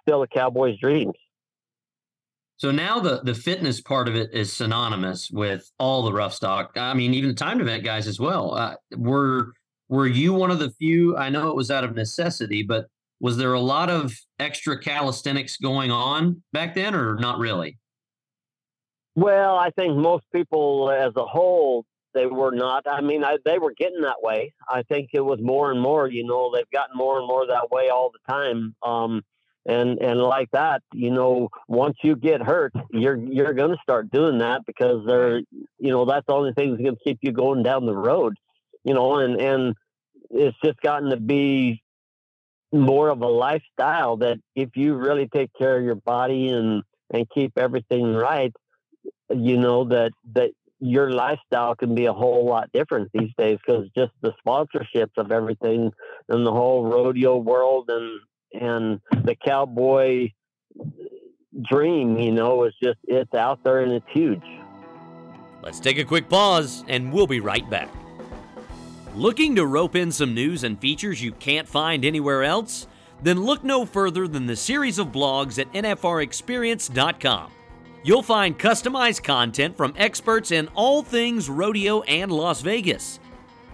still 0.02 0.24
a 0.24 0.28
cowboy's 0.28 0.78
dreams. 0.80 1.16
So 2.58 2.72
now 2.72 3.00
the 3.00 3.22
the 3.24 3.36
fitness 3.36 3.82
part 3.82 4.08
of 4.08 4.16
it 4.16 4.34
is 4.34 4.52
synonymous 4.52 5.30
with 5.32 5.72
all 5.80 6.04
the 6.04 6.12
rough 6.12 6.34
stock. 6.34 6.72
I 6.76 6.94
mean, 6.94 7.14
even 7.14 7.30
the 7.30 7.36
timed 7.36 7.62
event 7.62 7.84
guys 7.84 8.08
as 8.08 8.20
well. 8.20 8.56
Uh, 8.56 8.76
were 8.96 9.54
were 9.90 10.08
you 10.08 10.34
one 10.34 10.52
of 10.52 10.60
the 10.60 10.72
few? 10.72 11.16
I 11.16 11.30
know 11.30 11.50
it 11.50 11.56
was 11.56 11.72
out 11.72 11.84
of 11.84 11.96
necessity, 11.96 12.64
but 12.64 12.88
was 13.20 13.38
there 13.38 13.54
a 13.54 13.60
lot 13.60 13.90
of 13.90 14.14
extra 14.40 14.80
calisthenics 14.80 15.58
going 15.58 15.92
on 15.92 16.44
back 16.52 16.76
then, 16.76 16.94
or 16.94 17.16
not 17.16 17.40
really? 17.40 17.78
Well, 19.16 19.56
I 19.56 19.72
think 19.72 19.96
most 19.96 20.26
people 20.32 20.92
as 20.92 21.14
a 21.16 21.26
whole 21.26 21.86
they 22.14 22.26
were 22.26 22.52
not. 22.52 22.86
I 22.88 23.02
mean, 23.02 23.24
I, 23.24 23.38
they 23.46 23.60
were 23.60 23.74
getting 23.78 24.02
that 24.02 24.22
way. 24.22 24.54
I 24.68 24.82
think 24.84 25.12
it 25.14 25.22
was 25.22 25.40
more 25.40 25.72
and 25.72 25.80
more. 25.80 26.08
You 26.08 26.26
know, 26.26 26.52
they've 26.54 26.70
gotten 26.72 26.98
more 26.98 27.20
and 27.20 27.28
more 27.28 27.46
that 27.46 27.70
way 27.70 27.90
all 27.90 28.12
the 28.12 28.32
time. 28.32 28.76
Um, 28.82 29.24
and 29.68 30.02
and 30.02 30.20
like 30.22 30.50
that, 30.52 30.82
you 30.94 31.12
know, 31.12 31.50
once 31.68 31.98
you 32.02 32.16
get 32.16 32.42
hurt, 32.42 32.74
you're 32.92 33.18
you're 33.18 33.54
going 33.54 33.72
to 33.72 33.82
start 33.84 34.10
doing 34.10 34.38
that 34.40 34.66
because 34.66 35.06
they're, 35.06 35.40
you 35.78 35.92
know, 35.92 36.06
that's 36.06 36.26
the 36.26 36.34
only 36.34 36.54
thing 36.54 36.72
that's 36.72 36.82
going 36.82 36.96
to 36.96 37.04
keep 37.04 37.20
you 37.22 37.34
going 37.34 37.64
down 37.64 37.86
the 37.86 37.96
road. 37.96 38.36
You 38.86 38.94
know, 38.94 39.20
and 39.20 39.40
and 39.40 39.76
it's 40.30 40.58
just 40.64 40.80
gotten 40.80 41.10
to 41.10 41.18
be 41.18 41.84
more 42.72 43.10
of 43.10 43.22
a 43.22 43.28
lifestyle 43.28 44.18
that 44.18 44.38
if 44.56 44.70
you 44.76 44.96
really 44.96 45.28
take 45.28 45.52
care 45.58 45.78
of 45.78 45.84
your 45.84 45.96
body 45.96 46.48
and 46.48 46.84
and 47.14 47.30
keep 47.30 47.58
everything 47.58 48.14
right, 48.14 48.54
you 49.30 49.58
know 49.58 49.84
that 49.90 50.12
that 50.34 50.52
your 50.80 51.12
lifestyle 51.12 51.76
can 51.76 51.94
be 51.94 52.06
a 52.06 52.14
whole 52.14 52.46
lot 52.46 52.72
different 52.72 53.10
these 53.14 53.32
days 53.38 53.58
because 53.66 53.90
just 53.98 54.12
the 54.22 54.32
sponsorships 54.46 55.18
of 55.18 55.32
everything 55.32 55.92
and 56.30 56.46
the 56.46 56.52
whole 56.52 56.86
rodeo 56.86 57.36
world 57.36 57.90
and 57.90 58.22
and 58.54 59.00
the 59.24 59.36
cowboy 59.36 60.32
dream, 61.70 62.18
you 62.18 62.32
know, 62.32 62.64
is 62.64 62.74
just 62.82 63.00
it's 63.04 63.34
out 63.34 63.64
there 63.64 63.80
and 63.80 63.92
it's 63.92 64.06
huge. 64.10 64.44
Let's 65.62 65.80
take 65.80 65.98
a 65.98 66.04
quick 66.04 66.30
pause 66.30 66.84
and 66.88 67.12
we'll 67.12 67.28
be 67.28 67.40
right 67.40 67.68
back. 67.70 67.90
Looking 69.16 69.56
to 69.56 69.66
rope 69.66 69.96
in 69.96 70.12
some 70.12 70.34
news 70.34 70.64
and 70.64 70.80
features 70.80 71.22
you 71.22 71.32
can't 71.32 71.68
find 71.68 72.06
anywhere 72.06 72.44
else? 72.44 72.88
Then 73.24 73.44
look 73.44 73.64
no 73.64 73.86
further 73.86 74.28
than 74.28 74.46
the 74.46 74.56
series 74.56 75.00
of 75.00 75.08
blogs 75.08 75.58
at 75.58 75.72
NFRExperience.com. 75.74 77.52
You'll 78.04 78.22
find 78.22 78.58
customized 78.58 79.24
content 79.24 79.76
from 79.76 79.94
experts 79.98 80.52
in 80.52 80.68
all 80.76 81.02
things 81.02 81.50
rodeo 81.50 82.04
and 82.04 82.32
Las 82.32 82.62
Vegas. 82.62 83.20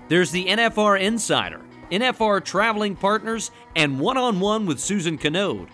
There's 0.08 0.32
the 0.32 0.46
NFR 0.46 1.00
Insider, 1.00 1.62
NFR 1.94 2.44
Traveling 2.44 2.96
Partners, 2.96 3.52
and 3.76 4.00
One 4.00 4.18
on 4.18 4.40
One 4.40 4.66
with 4.66 4.80
Susan 4.80 5.18
Kanode. 5.18 5.70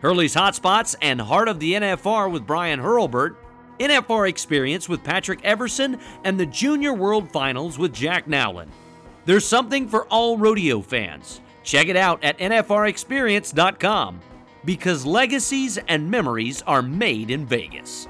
Hurley's 0.00 0.34
Hotspots 0.34 0.94
and 1.02 1.20
Heart 1.20 1.48
of 1.48 1.60
the 1.60 1.72
NFR 1.74 2.30
with 2.30 2.46
Brian 2.46 2.80
Hurlburt, 2.80 3.36
NFR 3.80 4.28
Experience 4.28 4.88
with 4.88 5.04
Patrick 5.04 5.44
Everson, 5.44 5.98
and 6.24 6.38
the 6.38 6.46
Junior 6.46 6.94
World 6.94 7.30
Finals 7.30 7.78
with 7.78 7.92
Jack 7.92 8.26
Nowlin. 8.26 8.70
There's 9.24 9.46
something 9.46 9.88
for 9.88 10.06
all 10.06 10.38
rodeo 10.38 10.80
fans. 10.80 11.40
Check 11.64 11.88
it 11.88 11.96
out 11.96 12.22
at 12.22 12.38
NFRExperience.com 12.38 14.20
because 14.64 15.04
legacies 15.04 15.78
and 15.88 16.10
memories 16.10 16.62
are 16.62 16.82
made 16.82 17.30
in 17.30 17.44
Vegas. 17.44 18.06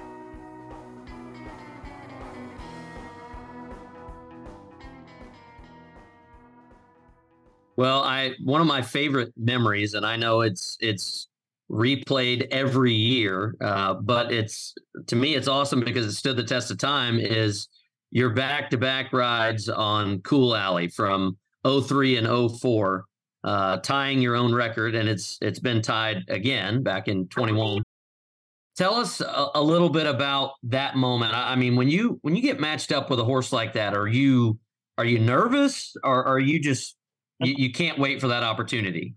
Well, 7.77 8.03
I 8.03 8.33
one 8.43 8.61
of 8.61 8.67
my 8.67 8.83
favorite 8.83 9.33
memories, 9.37 9.95
and 9.95 10.07
I 10.07 10.17
know 10.17 10.41
it's 10.41 10.77
it's 10.81 11.29
replayed 11.71 12.49
every 12.51 12.95
year, 12.95 13.55
uh, 13.61 13.95
but 13.95 14.33
it's 14.33 14.75
to 15.09 15.17
me 15.17 15.35
it's 15.35 15.49
awesome 15.49 15.81
because 15.81 16.07
it 16.07 16.13
stood 16.13 16.37
the 16.37 16.45
test 16.45 16.71
of 16.71 16.79
time. 16.79 17.19
Is 17.19 17.69
your 18.11 18.31
back 18.31 18.71
to 18.71 18.79
back 18.79 19.13
rides 19.13 19.69
on 19.69 20.21
Cool 20.23 20.57
Alley 20.57 20.89
from 20.89 21.37
03 21.67 22.17
and 22.17 22.59
04 22.61 23.05
uh, 23.47 23.77
tying 23.79 24.21
your 24.21 24.35
own 24.37 24.55
record, 24.55 24.95
and 24.95 25.09
it's 25.09 25.39
it's 25.41 25.61
been 25.61 25.83
tied 25.83 26.25
again 26.29 26.83
back 26.83 27.09
in 27.09 27.29
21. 27.29 27.83
Tell 28.77 28.95
us 28.95 29.21
a, 29.21 29.51
a 29.55 29.63
little 29.63 29.89
bit 29.89 30.07
about 30.07 30.53
that 30.65 30.97
moment. 30.97 31.33
I, 31.33 31.53
I, 31.53 31.57
mean, 31.57 31.77
when 31.77 31.89
you 31.89 32.19
when 32.23 32.37
you 32.37 32.43
get 32.43 32.61
matched 32.61 32.93
up 32.93 33.09
with 33.09 33.21
a 33.21 33.25
horse 33.25 33.53
like 33.53 33.75
that, 33.75 33.95
are 33.95 34.09
you 34.09 34.59
are 34.99 35.05
you 35.05 35.19
nervous, 35.19 35.95
or 36.03 36.25
are 36.25 36.41
you 36.41 36.59
just 36.59 36.96
you, 37.41 37.55
you 37.57 37.73
can't 37.73 37.99
wait 37.99 38.21
for 38.21 38.29
that 38.29 38.43
opportunity? 38.43 39.15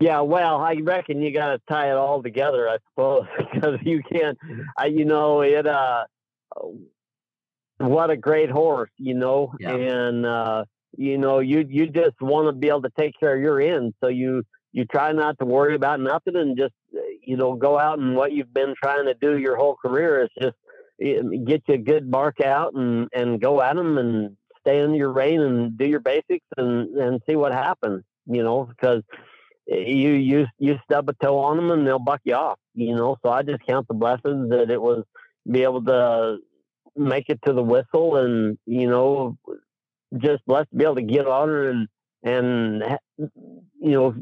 Yeah, 0.00 0.20
well, 0.20 0.56
I 0.60 0.74
reckon 0.82 1.22
you 1.22 1.32
got 1.32 1.50
to 1.52 1.60
tie 1.68 1.90
it 1.90 1.96
all 1.96 2.22
together, 2.22 2.68
I 2.68 2.78
suppose, 2.90 3.26
because 3.52 3.78
you 3.82 4.02
can't. 4.02 4.36
I, 4.76 4.86
you 4.86 5.04
know, 5.04 5.42
it. 5.42 5.66
uh 5.66 6.04
What 7.78 8.10
a 8.10 8.16
great 8.16 8.50
horse, 8.50 8.90
you 8.98 9.14
know, 9.14 9.52
yeah. 9.58 9.74
and 9.74 10.26
uh 10.26 10.64
you 10.96 11.18
know 11.18 11.40
you 11.40 11.66
you 11.68 11.86
just 11.88 12.20
want 12.20 12.46
to 12.48 12.52
be 12.52 12.68
able 12.68 12.82
to 12.82 12.92
take 12.98 13.18
care 13.18 13.34
of 13.34 13.42
your 13.42 13.60
end 13.60 13.94
so 14.00 14.08
you 14.08 14.44
you 14.72 14.84
try 14.84 15.10
not 15.12 15.36
to 15.38 15.44
worry 15.44 15.74
about 15.74 16.00
nothing 16.00 16.36
and 16.36 16.56
just 16.56 16.74
you 17.22 17.36
know 17.36 17.54
go 17.54 17.78
out 17.78 17.98
and 17.98 18.14
what 18.14 18.32
you've 18.32 18.54
been 18.54 18.74
trying 18.82 19.06
to 19.06 19.14
do 19.14 19.36
your 19.38 19.56
whole 19.56 19.76
career 19.76 20.22
is 20.22 20.30
just 20.40 20.56
get 21.00 21.62
you 21.66 21.74
a 21.74 21.78
good 21.78 22.08
mark 22.08 22.40
out 22.40 22.74
and 22.74 23.08
and 23.12 23.40
go 23.40 23.60
at 23.60 23.74
them 23.74 23.98
and 23.98 24.36
stay 24.64 24.80
in 24.80 24.94
your 24.94 25.12
rein 25.12 25.40
and 25.40 25.76
do 25.76 25.86
your 25.86 26.00
basics 26.00 26.46
and 26.56 26.96
and 26.96 27.20
see 27.28 27.36
what 27.36 27.52
happens 27.52 28.02
you 28.26 28.42
know 28.42 28.64
because 28.64 29.02
eh, 29.70 29.76
you 29.76 30.12
you 30.12 30.46
you 30.58 30.78
stub 30.84 31.08
a 31.08 31.14
toe 31.14 31.38
on 31.38 31.56
them 31.56 31.70
and 31.70 31.86
they'll 31.86 31.98
buck 31.98 32.20
you 32.24 32.34
off 32.34 32.58
you 32.74 32.94
know 32.94 33.16
so 33.22 33.30
i 33.30 33.42
just 33.42 33.64
count 33.66 33.86
the 33.88 33.94
blessings 33.94 34.50
that 34.50 34.70
it 34.70 34.80
was 34.80 35.04
be 35.50 35.62
able 35.62 35.84
to 35.84 36.38
make 36.96 37.28
it 37.28 37.40
to 37.44 37.52
the 37.52 37.62
whistle 37.62 38.16
and 38.16 38.58
you 38.66 38.88
know 38.88 39.36
just 40.18 40.44
blessed 40.46 40.70
to 40.70 40.76
be 40.76 40.84
able 40.84 40.94
to 40.94 41.02
get 41.02 41.26
on 41.26 41.48
her 41.48 41.70
and 41.70 41.88
and 42.22 42.82
you 43.80 43.90
know 43.90 44.14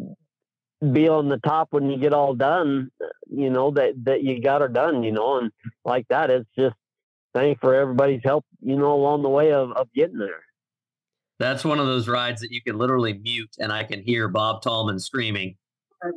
be 0.91 1.09
on 1.09 1.29
the 1.29 1.39
top 1.39 1.69
when 1.71 1.91
you 1.91 1.97
get 1.99 2.13
all 2.13 2.35
done. 2.35 2.91
Eh, 3.01 3.07
you 3.31 3.51
know 3.51 3.71
that 3.73 3.93
that 4.05 4.23
you 4.23 4.41
got 4.41 4.61
her 4.61 4.69
done. 4.69 5.03
You 5.03 5.13
know, 5.13 5.39
and 5.39 5.51
like 5.85 6.07
that, 6.09 6.31
it's 6.31 6.49
just 6.59 6.75
thank 7.35 7.61
for 7.61 7.75
everybody's 7.75 8.23
help. 8.25 8.45
You 8.61 8.77
know, 8.77 8.93
along 8.93 9.23
the 9.23 9.29
way 9.29 9.53
of 9.53 9.73
of 9.73 9.93
getting 9.95 10.19
there. 10.19 10.43
That's 11.39 11.65
one 11.65 11.79
of 11.81 11.87
those 11.87 12.09
rides 12.09 12.41
that 12.43 12.53
you 12.53 12.63
can 12.63 12.79
literally 12.79 13.15
mute, 13.15 13.57
and 13.59 13.73
I 13.73 13.85
can 13.85 14.03
hear 14.03 14.29
Bob 14.29 14.63
Tallman 14.63 15.01
screaming. 15.01 15.57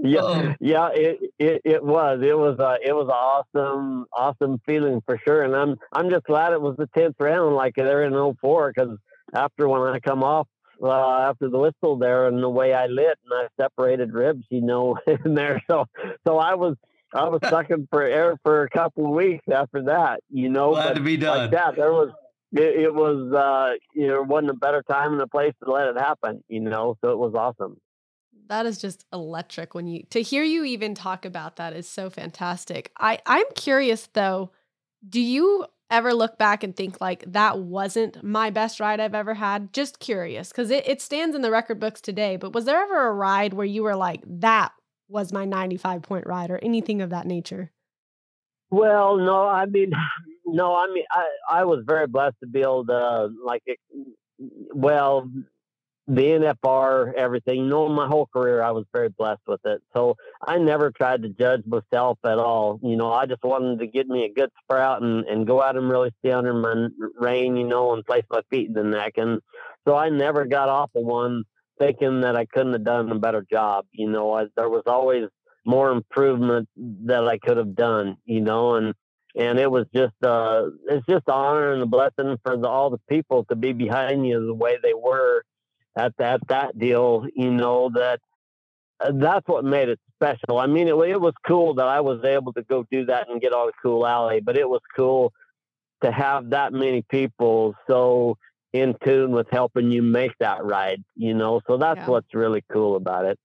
Yeah, 0.02 0.22
oh. 0.22 0.54
yeah, 0.60 0.90
it, 0.94 1.20
it 1.38 1.62
it 1.64 1.84
was 1.84 2.20
it 2.24 2.38
was 2.38 2.60
a 2.60 2.78
it 2.84 2.94
was 2.94 3.08
an 3.08 3.12
awesome 3.12 4.06
awesome 4.14 4.60
feeling 4.66 5.02
for 5.06 5.20
sure, 5.26 5.44
and 5.44 5.56
I'm 5.56 5.76
I'm 5.94 6.10
just 6.10 6.26
glad 6.26 6.54
it 6.54 6.62
was 6.62 6.76
the 6.78 6.88
tenth 6.96 7.16
round 7.20 7.56
like 7.56 7.76
they're 7.76 8.04
in 8.04 8.36
04 8.42 8.74
because 8.76 8.98
after 9.34 9.68
when 9.68 9.82
I 9.82 10.00
come 10.00 10.24
off 10.24 10.48
uh, 10.82 11.30
after 11.30 11.50
the 11.50 11.58
whistle 11.58 11.98
there 11.98 12.28
and 12.28 12.42
the 12.42 12.50
way 12.50 12.74
I 12.74 12.88
lit 12.88 13.18
and 13.24 13.34
I 13.34 13.48
separated 13.62 14.14
ribs, 14.14 14.46
you 14.50 14.62
know, 14.62 14.98
in 15.26 15.34
there. 15.34 15.62
So, 15.68 15.86
so 16.28 16.38
I 16.38 16.56
was, 16.56 16.76
I 17.16 17.30
was 17.30 17.40
sucking 17.50 17.88
for 17.90 18.04
air 18.04 18.36
for 18.44 18.64
a 18.64 18.70
couple 18.70 19.06
of 19.06 19.12
weeks 19.12 19.46
after 19.52 19.84
that, 19.84 20.20
you 20.30 20.50
know, 20.50 20.72
glad 20.72 20.90
but 20.90 20.94
to 20.96 21.02
be 21.02 21.18
done. 21.18 21.38
Like 21.38 21.52
that, 21.52 21.76
there 21.78 21.94
was, 21.94 22.10
it, 22.52 22.82
it 22.84 22.94
was, 22.94 23.34
uh, 23.34 23.78
you 23.94 24.08
know, 24.08 24.22
wasn't 24.22 24.52
a 24.52 24.56
better 24.56 24.84
time 24.84 25.14
and 25.14 25.22
a 25.22 25.28
place 25.28 25.54
to 25.64 25.72
let 25.72 25.88
it 25.88 25.98
happen, 25.98 26.44
you 26.50 26.60
know, 26.60 26.98
so 27.02 27.12
it 27.12 27.18
was 27.18 27.34
awesome. 27.34 27.78
That 28.48 28.66
is 28.66 28.78
just 28.80 29.06
electric 29.14 29.74
when 29.74 29.88
you, 29.88 30.04
to 30.10 30.22
hear 30.22 30.44
you 30.44 30.66
even 30.66 30.94
talk 30.94 31.26
about 31.26 31.56
that 31.56 31.74
is 31.74 31.88
so 31.88 32.10
fantastic. 32.10 32.92
I, 33.00 33.20
I'm 33.26 33.48
curious 33.56 34.08
though, 34.14 34.52
do 35.08 35.22
you 35.22 35.66
ever 35.90 36.14
look 36.14 36.38
back 36.38 36.64
and 36.64 36.76
think 36.76 37.00
like 37.00 37.24
that 37.32 37.60
wasn't 37.60 38.24
my 38.24 38.50
best 38.50 38.80
ride 38.80 39.00
I've 39.00 39.16
ever 39.16 39.36
had? 39.36 39.72
Just 39.72 40.00
curious 40.00 40.50
because 40.50 40.70
it, 40.70 40.88
it 40.88 41.02
stands 41.02 41.36
in 41.36 41.42
the 41.42 41.52
record 41.52 41.80
books 41.80 42.02
today. 42.02 42.36
But 42.36 42.54
was 42.54 42.66
there 42.66 42.82
ever 42.82 43.08
a 43.08 43.14
ride 43.14 43.54
where 43.54 43.66
you 43.66 43.84
were 43.84 43.96
like, 43.96 44.22
that 44.26 44.74
was 45.08 45.32
my 45.32 45.46
95 45.46 46.02
point 46.02 46.28
ride 46.28 46.52
or 46.52 46.60
anything 46.62 47.02
of 47.02 47.10
that 47.10 47.26
nature? 47.26 47.72
Well, 48.72 49.18
no, 49.18 49.48
I 49.48 49.66
mean, 49.66 49.92
no, 50.46 50.76
I 50.76 50.88
mean, 50.88 51.06
I, 51.12 51.28
I 51.50 51.64
was 51.66 51.84
very 51.86 52.08
blessed 52.08 52.36
to 52.42 52.48
be 52.48 52.62
able 52.62 52.86
to, 52.86 53.30
like, 53.44 53.64
it, 53.66 53.80
well, 54.74 55.30
the 56.08 56.22
NFR, 56.22 57.14
everything. 57.16 57.60
You 57.62 57.66
know, 57.66 57.90
my 57.90 58.08
whole 58.08 58.28
career, 58.28 58.62
I 58.62 58.72
was 58.72 58.86
very 58.94 59.10
blessed 59.10 59.42
with 59.48 59.62
it. 59.66 59.82
So 59.96 60.16
I 60.46 60.58
never 60.58 60.92
tried 60.92 61.24
to 61.24 61.30
judge 61.30 61.64
myself 61.66 62.20
at 62.24 62.38
all. 62.38 62.80
You 62.84 62.96
know, 62.96 63.12
I 63.12 63.26
just 63.26 63.44
wanted 63.44 63.80
to 63.80 63.88
get 63.88 64.08
me 64.08 64.26
a 64.26 64.34
good 64.34 64.52
sprout 64.64 65.02
and, 65.02 65.26
and 65.26 65.48
go 65.48 65.64
out 65.64 65.78
and 65.78 65.90
really 65.90 66.12
stay 66.20 66.32
under 66.32 66.54
my 66.54 66.90
rein, 67.18 67.58
you 67.58 67.66
know, 67.66 67.94
and 67.94 68.06
place 68.06 68.26
my 68.30 68.42
feet 68.52 68.68
in 68.68 68.74
the 68.74 68.84
neck. 68.84 69.14
And 69.18 69.42
so 69.88 69.96
I 69.96 70.10
never 70.10 70.46
got 70.46 70.70
off 70.70 70.92
of 70.96 71.04
one 71.04 71.44
thinking 71.80 72.22
that 72.22 72.36
I 72.36 72.46
couldn't 72.46 72.74
have 72.74 72.84
done 72.84 73.12
a 73.12 73.20
better 73.20 73.46
job. 73.50 73.86
You 73.92 74.10
know, 74.10 74.34
I, 74.34 74.46
there 74.56 74.70
was 74.70 74.84
always 74.86 75.28
more 75.66 75.92
improvement 75.92 76.70
that 77.06 77.28
I 77.28 77.38
could 77.38 77.58
have 77.58 77.76
done, 77.76 78.18
you 78.26 78.42
know, 78.42 78.76
and 78.76 78.94
and 79.36 79.60
it 79.60 79.70
was 79.70 79.86
just 79.94 80.14
uh 80.24 80.70
it's 80.88 81.06
just 81.08 81.28
an 81.28 81.34
honor 81.34 81.74
and 81.74 81.84
a 81.84 81.86
blessing 81.86 82.38
for 82.44 82.58
the, 82.58 82.68
all 82.68 82.90
the 82.90 83.02
people 83.10 83.44
to 83.46 83.56
be 83.56 83.74
behind 83.74 84.26
you 84.26 84.46
the 84.46 84.54
way 84.54 84.78
they 84.82 84.94
were 84.94 85.44
at 85.98 86.14
that 86.18 86.40
that 86.48 86.78
deal 86.78 87.26
you 87.36 87.52
know 87.52 87.90
that 87.94 88.20
uh, 89.02 89.12
that's 89.16 89.48
what 89.48 89.66
made 89.66 89.90
it 89.90 90.00
special 90.16 90.58
i 90.58 90.66
mean 90.66 90.88
it, 90.88 90.96
it 90.96 91.20
was 91.20 91.34
cool 91.46 91.74
that 91.76 91.88
i 91.88 92.00
was 92.00 92.24
able 92.24 92.54
to 92.54 92.64
go 92.64 92.86
do 92.90 93.06
that 93.06 93.30
and 93.30 93.42
get 93.42 93.54
all 93.54 93.66
the 93.66 93.74
cool 93.82 94.06
alley 94.06 94.40
but 94.40 94.58
it 94.58 94.68
was 94.68 94.82
cool 94.96 95.34
to 96.02 96.12
have 96.12 96.52
that 96.52 96.72
many 96.72 97.02
people 97.02 97.76
so 97.88 98.38
in 98.76 98.96
tune 99.04 99.32
with 99.32 99.48
helping 99.52 99.92
you 99.92 100.02
make 100.02 100.32
that 100.40 100.64
ride 100.64 101.04
you 101.16 101.34
know 101.34 101.62
so 101.68 101.78
that's 101.78 102.00
yeah. 102.00 102.08
what's 102.08 102.34
really 102.34 102.64
cool 102.72 102.96
about 102.96 103.26
it 103.26 103.38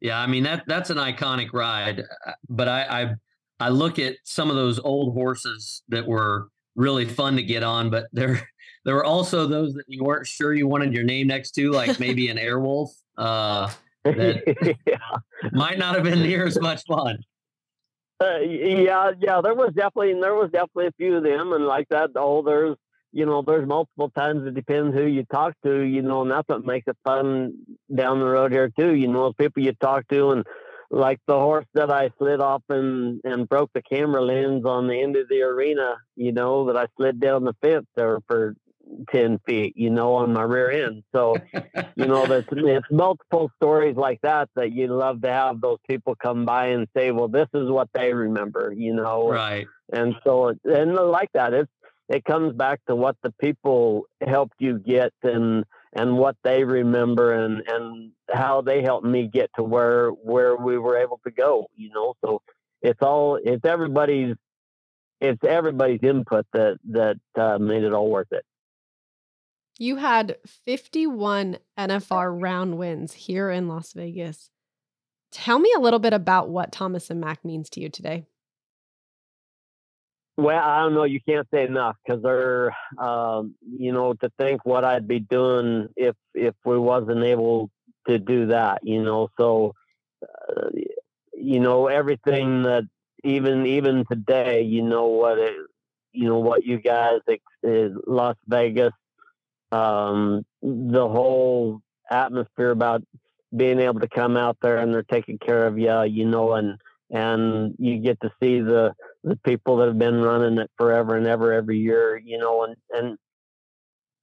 yeah 0.00 0.18
i 0.18 0.26
mean 0.26 0.42
that 0.42 0.62
that's 0.66 0.90
an 0.90 0.96
iconic 0.96 1.52
ride 1.52 2.00
uh, 2.26 2.32
but 2.48 2.68
i 2.68 2.82
i 3.02 3.14
I 3.62 3.68
look 3.68 4.00
at 4.00 4.16
some 4.24 4.50
of 4.50 4.56
those 4.56 4.80
old 4.80 5.14
horses 5.14 5.84
that 5.88 6.04
were 6.04 6.48
really 6.74 7.04
fun 7.04 7.36
to 7.36 7.44
get 7.44 7.62
on, 7.62 7.90
but 7.90 8.08
there 8.12 8.48
there 8.84 8.96
were 8.96 9.04
also 9.04 9.46
those 9.46 9.74
that 9.74 9.84
you 9.86 10.02
weren't 10.02 10.26
sure 10.26 10.52
you 10.52 10.66
wanted 10.66 10.92
your 10.92 11.04
name 11.04 11.28
next 11.28 11.52
to, 11.52 11.70
like 11.70 12.00
maybe 12.00 12.28
an 12.28 12.38
Airwolf. 12.38 12.88
Uh, 13.16 13.70
that 14.04 14.76
yeah. 14.86 14.96
might 15.52 15.78
not 15.78 15.94
have 15.94 16.02
been 16.02 16.22
near 16.22 16.44
as 16.44 16.60
much 16.60 16.82
fun. 16.88 17.18
Uh, 18.20 18.38
yeah, 18.38 19.12
yeah, 19.20 19.40
there 19.40 19.54
was 19.54 19.72
definitely 19.74 20.14
there 20.20 20.34
was 20.34 20.50
definitely 20.50 20.86
a 20.86 20.92
few 20.92 21.16
of 21.16 21.22
them, 21.22 21.52
and 21.52 21.64
like 21.64 21.88
that. 21.90 22.10
Oh, 22.16 22.42
there's 22.42 22.76
you 23.12 23.26
know 23.26 23.42
there's 23.42 23.68
multiple 23.68 24.10
times. 24.10 24.46
It 24.46 24.54
depends 24.54 24.94
who 24.94 25.04
you 25.04 25.24
talk 25.24 25.54
to, 25.64 25.82
you 25.82 26.02
know, 26.02 26.22
and 26.22 26.30
that's 26.30 26.48
what 26.48 26.64
makes 26.64 26.88
it 26.88 26.96
fun 27.04 27.54
down 27.94 28.20
the 28.20 28.26
road 28.26 28.52
here 28.52 28.70
too. 28.78 28.94
You 28.94 29.08
know, 29.08 29.32
people 29.32 29.62
you 29.62 29.72
talk 29.72 30.08
to, 30.08 30.30
and 30.30 30.44
like 30.90 31.20
the 31.26 31.38
horse 31.38 31.66
that 31.74 31.90
I 31.90 32.10
slid 32.18 32.40
off 32.40 32.62
and, 32.68 33.20
and 33.24 33.48
broke 33.48 33.70
the 33.72 33.82
camera 33.82 34.22
lens 34.22 34.66
on 34.66 34.88
the 34.88 35.00
end 35.00 35.16
of 35.16 35.28
the 35.28 35.40
arena, 35.40 35.96
you 36.16 36.32
know, 36.32 36.66
that 36.66 36.76
I 36.76 36.86
slid 36.96 37.18
down 37.18 37.44
the 37.44 37.54
fence 37.62 37.86
there 37.96 38.18
for 38.26 38.54
10 39.10 39.40
feet, 39.46 39.74
you 39.76 39.88
know, 39.88 40.14
on 40.14 40.34
my 40.34 40.42
rear 40.42 40.70
end. 40.70 41.02
So, 41.12 41.36
you 41.96 42.06
know, 42.06 42.26
there's 42.26 42.44
it's 42.50 42.86
multiple 42.90 43.50
stories 43.56 43.96
like 43.96 44.20
that 44.22 44.50
that 44.54 44.72
you 44.72 44.88
love 44.88 45.22
to 45.22 45.30
have 45.30 45.62
those 45.62 45.78
people 45.88 46.14
come 46.14 46.44
by 46.44 46.66
and 46.68 46.86
say, 46.94 47.10
well, 47.10 47.28
this 47.28 47.48
is 47.54 47.70
what 47.70 47.88
they 47.94 48.12
remember, 48.12 48.72
you 48.76 48.94
know. 48.94 49.30
Right. 49.30 49.66
And 49.92 50.14
so, 50.24 50.54
and 50.64 50.94
like 50.94 51.30
that, 51.32 51.54
it's, 51.54 51.70
it 52.12 52.24
comes 52.24 52.52
back 52.52 52.80
to 52.86 52.94
what 52.94 53.16
the 53.22 53.30
people 53.32 54.04
helped 54.20 54.56
you 54.58 54.78
get 54.78 55.12
and, 55.22 55.64
and 55.94 56.16
what 56.16 56.36
they 56.44 56.62
remember 56.64 57.32
and 57.32 57.62
and 57.66 58.12
how 58.30 58.60
they 58.60 58.82
helped 58.82 59.06
me 59.06 59.26
get 59.26 59.50
to 59.56 59.62
where 59.62 60.10
where 60.10 60.56
we 60.56 60.78
were 60.78 60.96
able 60.96 61.20
to 61.24 61.30
go 61.30 61.66
you 61.76 61.90
know 61.90 62.14
so 62.24 62.40
it's 62.80 63.02
all 63.02 63.38
it's 63.42 63.64
everybody's 63.64 64.34
it's 65.20 65.42
everybody's 65.44 66.02
input 66.02 66.46
that 66.52 66.78
that 66.84 67.16
uh, 67.36 67.58
made 67.58 67.84
it 67.84 67.92
all 67.92 68.08
worth 68.08 68.32
it 68.32 68.44
you 69.78 69.96
had 69.96 70.36
51 70.66 71.58
NFR 71.78 72.40
round 72.40 72.78
wins 72.78 73.12
here 73.12 73.50
in 73.50 73.68
Las 73.68 73.92
Vegas. 73.94 74.50
Tell 75.30 75.58
me 75.58 75.72
a 75.76 75.80
little 75.80 75.98
bit 75.98 76.12
about 76.12 76.50
what 76.50 76.72
Thomas 76.72 77.10
and 77.10 77.20
Mack 77.20 77.44
means 77.44 77.70
to 77.70 77.80
you 77.80 77.88
today. 77.88 78.26
Well, 80.36 80.58
I 80.58 80.80
don't 80.80 80.94
know. 80.94 81.04
You 81.04 81.20
can't 81.20 81.46
say 81.52 81.64
enough 81.64 81.96
because 82.04 82.22
they're, 82.22 82.74
um, 82.98 83.54
you 83.78 83.92
know, 83.92 84.14
to 84.14 84.30
think 84.38 84.64
what 84.64 84.84
I'd 84.84 85.06
be 85.06 85.20
doing 85.20 85.88
if 85.96 86.16
if 86.34 86.54
we 86.64 86.78
wasn't 86.78 87.22
able 87.24 87.70
to 88.08 88.18
do 88.18 88.46
that, 88.46 88.80
you 88.82 89.02
know. 89.02 89.28
So, 89.38 89.74
uh, 90.48 90.70
you 91.34 91.60
know, 91.60 91.86
everything 91.88 92.62
that 92.62 92.84
even 93.24 93.66
even 93.66 94.04
today, 94.10 94.62
you 94.62 94.82
know 94.82 95.06
what 95.06 95.38
it, 95.38 95.54
you 96.12 96.26
know 96.28 96.38
what 96.38 96.64
you 96.64 96.78
guys, 96.78 97.20
Las 97.62 98.36
Vegas, 98.48 98.92
um, 99.72 100.44
the 100.62 101.08
whole 101.08 101.80
atmosphere 102.10 102.70
about 102.70 103.02
being 103.56 103.80
able 103.80 104.00
to 104.00 104.08
come 104.08 104.36
out 104.36 104.56
there 104.62 104.78
and 104.78 104.92
they're 104.94 105.02
taking 105.02 105.38
care 105.38 105.66
of 105.66 105.78
you, 105.78 106.02
you 106.04 106.26
know, 106.26 106.54
and 106.54 106.78
and 107.10 107.74
you 107.78 107.98
get 107.98 108.18
to 108.22 108.30
see 108.42 108.60
the 108.60 108.94
the 109.24 109.36
people 109.44 109.76
that 109.78 109.88
have 109.88 109.98
been 109.98 110.20
running 110.20 110.58
it 110.58 110.70
forever 110.76 111.16
and 111.16 111.26
ever 111.26 111.52
every 111.52 111.78
year, 111.78 112.20
you 112.22 112.38
know, 112.38 112.64
and 112.64 112.76
and 112.90 113.18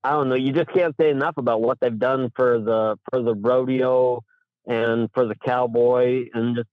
I 0.04 0.12
don't 0.12 0.30
know, 0.30 0.36
you 0.36 0.54
just 0.54 0.72
can't 0.74 0.96
say 1.00 1.10
enough 1.10 1.38
about 1.38 1.62
what 1.62 1.80
they've 1.80 1.98
done 1.98 2.32
for 2.36 2.60
the 2.60 2.98
for 3.10 3.22
the 3.22 3.36
rodeo 3.36 4.24
and 4.68 5.10
for 5.14 5.26
the 5.26 5.36
cowboy 5.36 6.26
and 6.34 6.56
just 6.56 6.70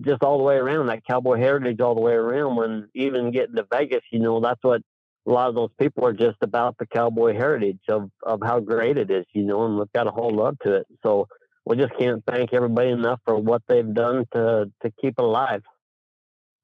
just 0.00 0.22
all 0.22 0.38
the 0.38 0.44
way 0.44 0.56
around 0.56 0.86
that 0.86 1.04
cowboy 1.04 1.36
heritage 1.36 1.80
all 1.80 1.94
the 1.94 2.00
way 2.00 2.14
around 2.14 2.56
when 2.56 2.88
even 2.94 3.30
getting 3.30 3.56
to 3.56 3.66
Vegas, 3.70 4.02
you 4.10 4.18
know, 4.18 4.40
that's 4.40 4.62
what 4.62 4.82
a 5.26 5.30
lot 5.30 5.48
of 5.48 5.54
those 5.54 5.70
people 5.78 6.04
are 6.04 6.12
just 6.12 6.38
about 6.40 6.76
the 6.78 6.86
cowboy 6.86 7.34
heritage 7.34 7.78
of, 7.88 8.10
of 8.22 8.40
how 8.42 8.60
great 8.60 8.96
it 8.96 9.10
is, 9.10 9.26
you 9.32 9.44
know, 9.44 9.64
and 9.66 9.76
we've 9.78 9.92
got 9.92 10.06
a 10.06 10.10
whole 10.10 10.34
love 10.34 10.58
to 10.64 10.76
it. 10.76 10.86
So 11.02 11.28
we 11.64 11.76
just 11.76 11.92
can't 11.98 12.24
thank 12.26 12.52
everybody 12.52 12.90
enough 12.90 13.20
for 13.24 13.36
what 13.36 13.62
they've 13.68 13.94
done 13.94 14.24
to 14.32 14.70
to 14.82 14.92
keep 15.00 15.14
it 15.18 15.22
alive. 15.22 15.62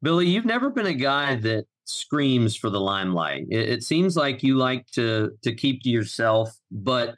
Billy, 0.02 0.28
you've 0.28 0.44
never 0.44 0.70
been 0.70 0.86
a 0.86 0.94
guy 0.94 1.36
that 1.36 1.64
screams 1.84 2.54
for 2.54 2.70
the 2.70 2.80
limelight. 2.80 3.46
It, 3.50 3.68
it 3.68 3.82
seems 3.82 4.16
like 4.16 4.42
you 4.42 4.56
like 4.56 4.86
to 4.92 5.32
to 5.42 5.54
keep 5.54 5.82
to 5.82 5.90
yourself, 5.90 6.50
but 6.70 7.14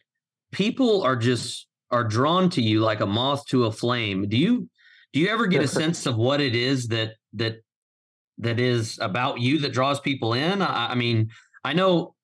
people 0.53 1.03
are 1.03 1.17
just 1.17 1.67
are 1.91 2.05
drawn 2.05 2.49
to 2.51 2.63
you 2.63 2.81
like 2.81 3.01
a 3.01 3.07
moth 3.07 3.45
to 3.47 3.65
a 3.65 3.73
flame. 3.73 4.29
Do 4.29 4.37
you 4.37 4.69
do 5.13 5.21
you 5.21 5.29
ever 5.29 5.47
get 5.47 5.63
a 5.63 5.69
sense 5.83 6.07
of 6.07 6.17
what 6.17 6.41
it 6.41 6.55
is 6.55 6.89
that 6.89 7.15
that 7.35 7.57
that 8.39 8.59
is 8.59 8.99
about 9.01 9.41
you 9.41 9.59
that 9.61 9.73
draws 9.73 10.01
people 10.01 10.33
in? 10.33 10.63
I, 10.63 10.93
I 10.93 10.95
mean, 10.95 11.31
I 11.65 11.73
know 11.75 12.15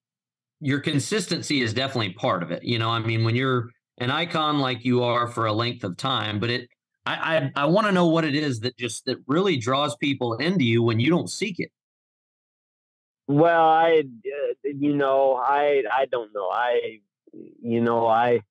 your 0.59 0.79
consistency 0.79 1.61
is 1.61 1.73
definitely 1.73 2.13
part 2.13 2.41
of 2.41 2.51
it. 2.51 2.63
You 2.63 2.79
know, 2.79 2.89
I 2.89 2.99
mean, 2.99 3.23
when 3.23 3.35
you're 3.35 3.69
an 3.99 4.11
icon 4.11 4.59
like 4.59 4.83
you 4.85 5.03
are 5.03 5.27
for 5.27 5.45
a 5.45 5.53
length 5.53 5.83
of 5.83 5.97
time, 5.97 6.39
but 6.39 6.49
it 6.49 6.69
I 7.07 7.37
I, 7.37 7.51
I 7.63 7.65
want 7.65 7.87
to 7.87 7.93
know 7.93 8.07
what 8.07 8.25
it 8.25 8.35
is 8.35 8.59
that 8.61 8.77
just 8.77 9.05
that 9.05 9.17
really 9.27 9.57
draws 9.57 9.95
people 9.95 10.33
into 10.35 10.65
you 10.65 10.83
when 10.83 10.99
you 10.99 11.09
don't 11.09 11.29
seek 11.29 11.59
it. 11.59 11.71
Well, 13.27 13.67
I 13.67 14.03
uh, 14.03 14.53
you 14.63 14.95
know 14.95 15.35
I 15.35 15.83
I 15.91 16.05
don't 16.05 16.33
know 16.33 16.49
I 16.49 16.99
you 17.61 17.81
know 17.81 18.07
I 18.07 18.41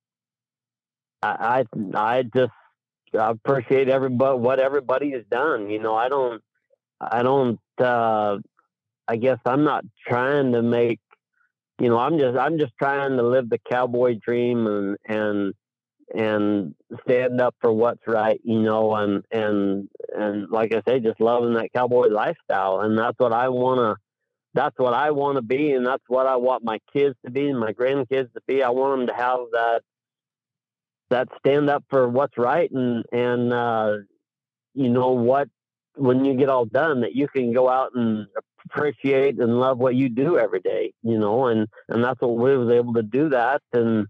I 1.23 1.64
I, 1.95 2.23
just 2.23 2.53
I 3.19 3.31
appreciate 3.31 3.88
everybody 3.88 4.38
what 4.38 4.59
everybody 4.59 5.12
has 5.12 5.25
done. 5.31 5.71
You 5.71 5.79
know 5.79 5.95
I 5.95 6.09
don't 6.09 6.42
I 7.01 7.23
don't 7.23 7.61
uh, 7.79 8.38
I 9.09 9.16
guess 9.16 9.38
I'm 9.45 9.64
not 9.64 9.85
trying 10.07 10.53
to 10.53 10.62
make 10.62 11.01
you 11.79 11.88
know, 11.88 11.99
I'm 11.99 12.19
just 12.19 12.38
I'm 12.38 12.59
just 12.59 12.73
trying 12.79 13.16
to 13.16 13.23
live 13.23 13.51
the 13.51 13.59
cowboy 13.59 14.14
dream 14.14 14.66
and 14.66 14.97
and 15.07 15.55
and 16.14 16.75
stand 17.05 17.40
up 17.40 17.55
for 17.61 17.73
what's 17.73 18.07
right, 18.07 18.40
you 18.45 18.61
know, 18.61 18.95
and 18.95 19.25
and 19.31 19.88
and 20.14 20.51
like 20.51 20.73
I 20.73 20.83
say, 20.87 21.01
just 21.01 21.21
loving 21.21 21.55
that 21.55 21.73
cowboy 21.73 22.09
lifestyle, 22.09 22.81
and 22.81 22.99
that's 22.99 23.19
what 23.19 23.33
I 23.33 23.49
want 23.49 23.79
to. 23.79 23.97
That's 24.55 24.79
what 24.79 24.95
I 24.95 25.11
want 25.11 25.37
to 25.37 25.42
be, 25.42 25.73
and 25.73 25.87
that's 25.87 26.05
what 26.09 26.27
I 26.27 26.37
want 26.37 26.64
my 26.64 26.81
kids 26.92 27.14
to 27.25 27.31
be, 27.31 27.49
and 27.49 27.61
my 27.61 27.73
grandkids 27.73 28.33
to 28.33 28.40
be. 28.47 28.62
I 28.62 28.71
want 28.71 29.01
them 29.01 29.07
to 29.09 29.14
have 29.14 29.40
that 29.53 29.83
that 31.11 31.29
stand 31.38 31.71
up 31.71 31.85
for 31.90 32.09
what's 32.09 32.38
right, 32.38 32.71
and 32.71 33.05
and 33.12 33.53
uh, 33.53 33.97
you 34.75 34.88
know 34.88 35.12
what 35.12 35.49
when 35.97 36.25
you 36.25 36.35
get 36.35 36.49
all 36.49 36.66
done 36.66 37.01
that 37.01 37.14
you 37.14 37.27
can 37.27 37.53
go 37.53 37.69
out 37.69 37.92
and 37.95 38.27
appreciate 38.66 39.38
and 39.38 39.59
love 39.59 39.79
what 39.79 39.95
you 39.95 40.09
do 40.09 40.38
every 40.38 40.61
day, 40.61 40.92
you 41.03 41.19
know, 41.19 41.47
and, 41.47 41.69
and 41.88 42.05
that's 42.05 42.21
what 42.21 42.37
we 42.37 42.57
was 42.57 42.71
able 42.71 42.95
to 42.95 43.03
do 43.03 43.29
that. 43.31 43.62
And 43.73 44.07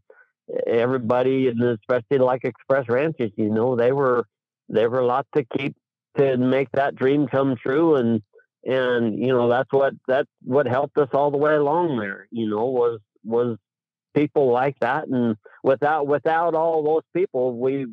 everybody, 0.66 1.48
and 1.48 1.62
especially 1.62 2.18
like 2.18 2.44
Express 2.44 2.88
Ranches, 2.88 3.32
you 3.36 3.50
know, 3.50 3.76
they 3.76 3.92
were, 3.92 4.26
they 4.68 4.86
were 4.86 5.00
a 5.00 5.06
lot 5.06 5.26
to 5.34 5.44
keep 5.44 5.76
to 6.16 6.36
make 6.36 6.70
that 6.72 6.96
dream 6.96 7.26
come 7.26 7.56
true. 7.56 7.96
And, 7.96 8.22
and, 8.64 9.18
you 9.18 9.28
know, 9.28 9.48
that's 9.48 9.70
what, 9.70 9.94
that's 10.08 10.28
what 10.42 10.66
helped 10.66 10.98
us 10.98 11.08
all 11.12 11.30
the 11.30 11.36
way 11.36 11.54
along 11.54 11.98
there, 11.98 12.26
you 12.30 12.48
know, 12.48 12.64
was, 12.64 13.00
was 13.24 13.58
people 14.14 14.50
like 14.50 14.76
that. 14.80 15.08
And 15.08 15.36
without, 15.62 16.06
without 16.06 16.54
all 16.54 16.82
those 16.82 17.02
people, 17.14 17.58
we, 17.58 17.86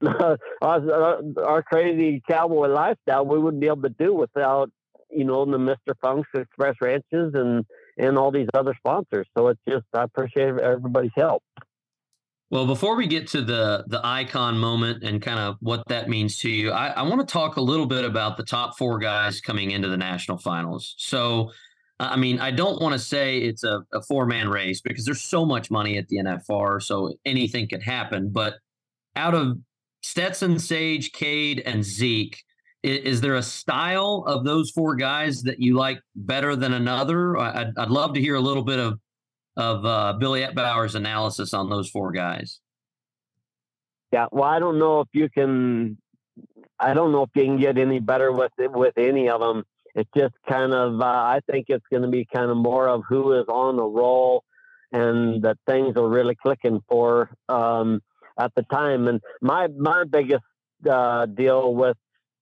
our, 0.06 0.38
uh, 0.62 1.22
our, 1.42 1.62
crazy 1.62 2.22
cowboy 2.28 2.68
lifestyle 2.68 3.26
we 3.26 3.36
wouldn't 3.36 3.60
be 3.60 3.66
able 3.66 3.82
to 3.82 3.88
do 3.88 4.14
without 4.14 4.70
you 5.10 5.24
know, 5.24 5.44
the 5.44 5.58
Mr. 5.58 5.94
Funk's 6.00 6.28
Express 6.34 6.76
Ranches 6.80 7.32
and 7.34 7.64
and 7.98 8.16
all 8.16 8.30
these 8.30 8.48
other 8.54 8.74
sponsors. 8.78 9.26
So 9.36 9.48
it's 9.48 9.60
just 9.68 9.84
I 9.92 10.04
appreciate 10.04 10.58
everybody's 10.58 11.12
help. 11.16 11.42
Well, 12.50 12.66
before 12.66 12.96
we 12.96 13.06
get 13.06 13.28
to 13.28 13.42
the 13.42 13.84
the 13.88 14.00
icon 14.02 14.58
moment 14.58 15.04
and 15.04 15.20
kind 15.20 15.38
of 15.38 15.56
what 15.60 15.86
that 15.88 16.08
means 16.08 16.38
to 16.40 16.50
you, 16.50 16.70
I, 16.70 16.88
I 16.88 17.02
want 17.02 17.20
to 17.20 17.30
talk 17.30 17.56
a 17.56 17.60
little 17.60 17.86
bit 17.86 18.04
about 18.04 18.36
the 18.36 18.44
top 18.44 18.78
four 18.78 18.98
guys 18.98 19.40
coming 19.40 19.70
into 19.70 19.88
the 19.88 19.98
national 19.98 20.38
finals. 20.38 20.94
So, 20.96 21.52
I 22.00 22.16
mean, 22.16 22.40
I 22.40 22.50
don't 22.50 22.80
want 22.80 22.94
to 22.94 22.98
say 22.98 23.38
it's 23.38 23.64
a, 23.64 23.82
a 23.92 24.00
four 24.00 24.24
man 24.24 24.48
race 24.48 24.80
because 24.80 25.04
there's 25.04 25.20
so 25.20 25.44
much 25.44 25.70
money 25.70 25.98
at 25.98 26.08
the 26.08 26.16
NFR, 26.16 26.82
so 26.82 27.12
anything 27.26 27.68
could 27.68 27.82
happen. 27.82 28.30
But 28.32 28.54
out 29.14 29.34
of 29.34 29.58
Stetson, 30.02 30.58
Sage, 30.58 31.12
Kade, 31.12 31.62
and 31.66 31.84
Zeke, 31.84 32.42
is, 32.88 33.20
there 33.20 33.36
a 33.36 33.42
style 33.42 34.24
of 34.26 34.44
those 34.44 34.70
four 34.70 34.96
guys 34.96 35.42
that 35.42 35.60
you 35.60 35.76
like 35.76 36.00
better 36.14 36.56
than 36.56 36.72
another? 36.72 37.36
I'd, 37.36 37.72
I'd 37.76 37.90
love 37.90 38.14
to 38.14 38.20
hear 38.20 38.34
a 38.34 38.40
little 38.40 38.64
bit 38.64 38.78
of 38.78 38.98
of 39.56 39.84
uh, 39.84 40.12
Billy 40.12 40.42
Etbauer's 40.42 40.94
analysis 40.94 41.52
on 41.52 41.68
those 41.68 41.90
four 41.90 42.12
guys. 42.12 42.60
Yeah, 44.12 44.26
well, 44.30 44.44
I 44.44 44.60
don't 44.60 44.78
know 44.78 45.00
if 45.00 45.08
you 45.12 45.28
can. 45.28 45.98
I 46.78 46.94
don't 46.94 47.10
know 47.10 47.24
if 47.24 47.30
you 47.34 47.44
can 47.44 47.58
get 47.58 47.76
any 47.76 47.98
better 47.98 48.32
with 48.32 48.52
with 48.58 48.96
any 48.96 49.28
of 49.28 49.40
them. 49.40 49.64
It's 49.94 50.08
just 50.16 50.34
kind 50.48 50.72
of. 50.72 51.00
Uh, 51.00 51.04
I 51.04 51.40
think 51.50 51.66
it's 51.68 51.84
going 51.90 52.02
to 52.02 52.08
be 52.08 52.24
kind 52.24 52.50
of 52.50 52.56
more 52.56 52.88
of 52.88 53.02
who 53.08 53.32
is 53.32 53.46
on 53.48 53.76
the 53.76 53.84
roll, 53.84 54.44
and 54.92 55.42
that 55.42 55.58
things 55.66 55.96
are 55.96 56.08
really 56.08 56.36
clicking 56.36 56.80
for 56.88 57.30
um, 57.48 58.00
at 58.38 58.54
the 58.54 58.62
time. 58.62 59.08
And 59.08 59.20
my 59.42 59.66
my 59.66 60.04
biggest 60.04 60.44
uh, 60.88 61.26
deal 61.26 61.74
with 61.74 61.96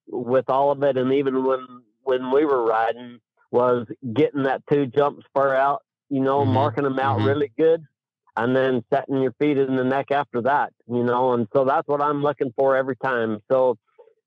with 0.08 0.48
all 0.48 0.70
of 0.70 0.82
it, 0.82 0.96
and 0.96 1.12
even 1.12 1.44
when 1.44 1.66
when 2.04 2.30
we 2.30 2.44
were 2.44 2.64
riding, 2.64 3.20
was 3.50 3.86
getting 4.12 4.44
that 4.44 4.62
two 4.70 4.86
jump 4.86 5.22
spur 5.24 5.54
out 5.54 5.82
you 6.08 6.20
know, 6.20 6.40
mm-hmm. 6.40 6.52
marking 6.52 6.84
them 6.84 6.98
out 6.98 7.18
mm-hmm. 7.18 7.28
really 7.28 7.52
good 7.58 7.84
and 8.36 8.54
then 8.54 8.84
setting 8.92 9.22
your 9.22 9.32
feet 9.38 9.58
in 9.58 9.76
the 9.76 9.84
neck 9.84 10.10
after 10.10 10.42
that, 10.42 10.72
you 10.86 11.02
know, 11.02 11.32
and 11.32 11.48
so 11.54 11.64
that's 11.64 11.88
what 11.88 12.02
I'm 12.02 12.22
looking 12.22 12.52
for 12.54 12.76
every 12.76 12.96
time. 12.96 13.40
So 13.50 13.78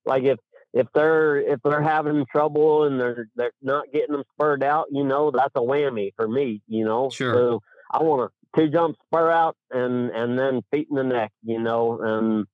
like 0.05 0.23
if 0.23 0.39
if 0.73 0.87
they're 0.93 1.37
if 1.37 1.59
they're 1.63 1.81
having 1.81 2.25
trouble 2.25 2.85
and 2.85 2.99
they're 2.99 3.27
they're 3.35 3.51
not 3.61 3.85
getting 3.93 4.13
them 4.13 4.23
spurred 4.33 4.63
out, 4.63 4.87
you 4.91 5.03
know, 5.03 5.31
that's 5.31 5.55
a 5.55 5.59
whammy 5.59 6.13
for 6.15 6.27
me, 6.27 6.61
you 6.67 6.85
know. 6.85 7.09
Sure. 7.09 7.33
So 7.33 7.61
I 7.91 8.01
want 8.01 8.31
to 8.31 8.59
two 8.59 8.69
jump 8.69 8.97
spur 9.05 9.31
out 9.31 9.55
and 9.71 10.09
and 10.09 10.37
then 10.37 10.63
feet 10.71 10.87
in 10.89 10.95
the 10.95 11.03
neck, 11.03 11.31
you 11.43 11.59
know, 11.59 11.99
and 12.01 12.45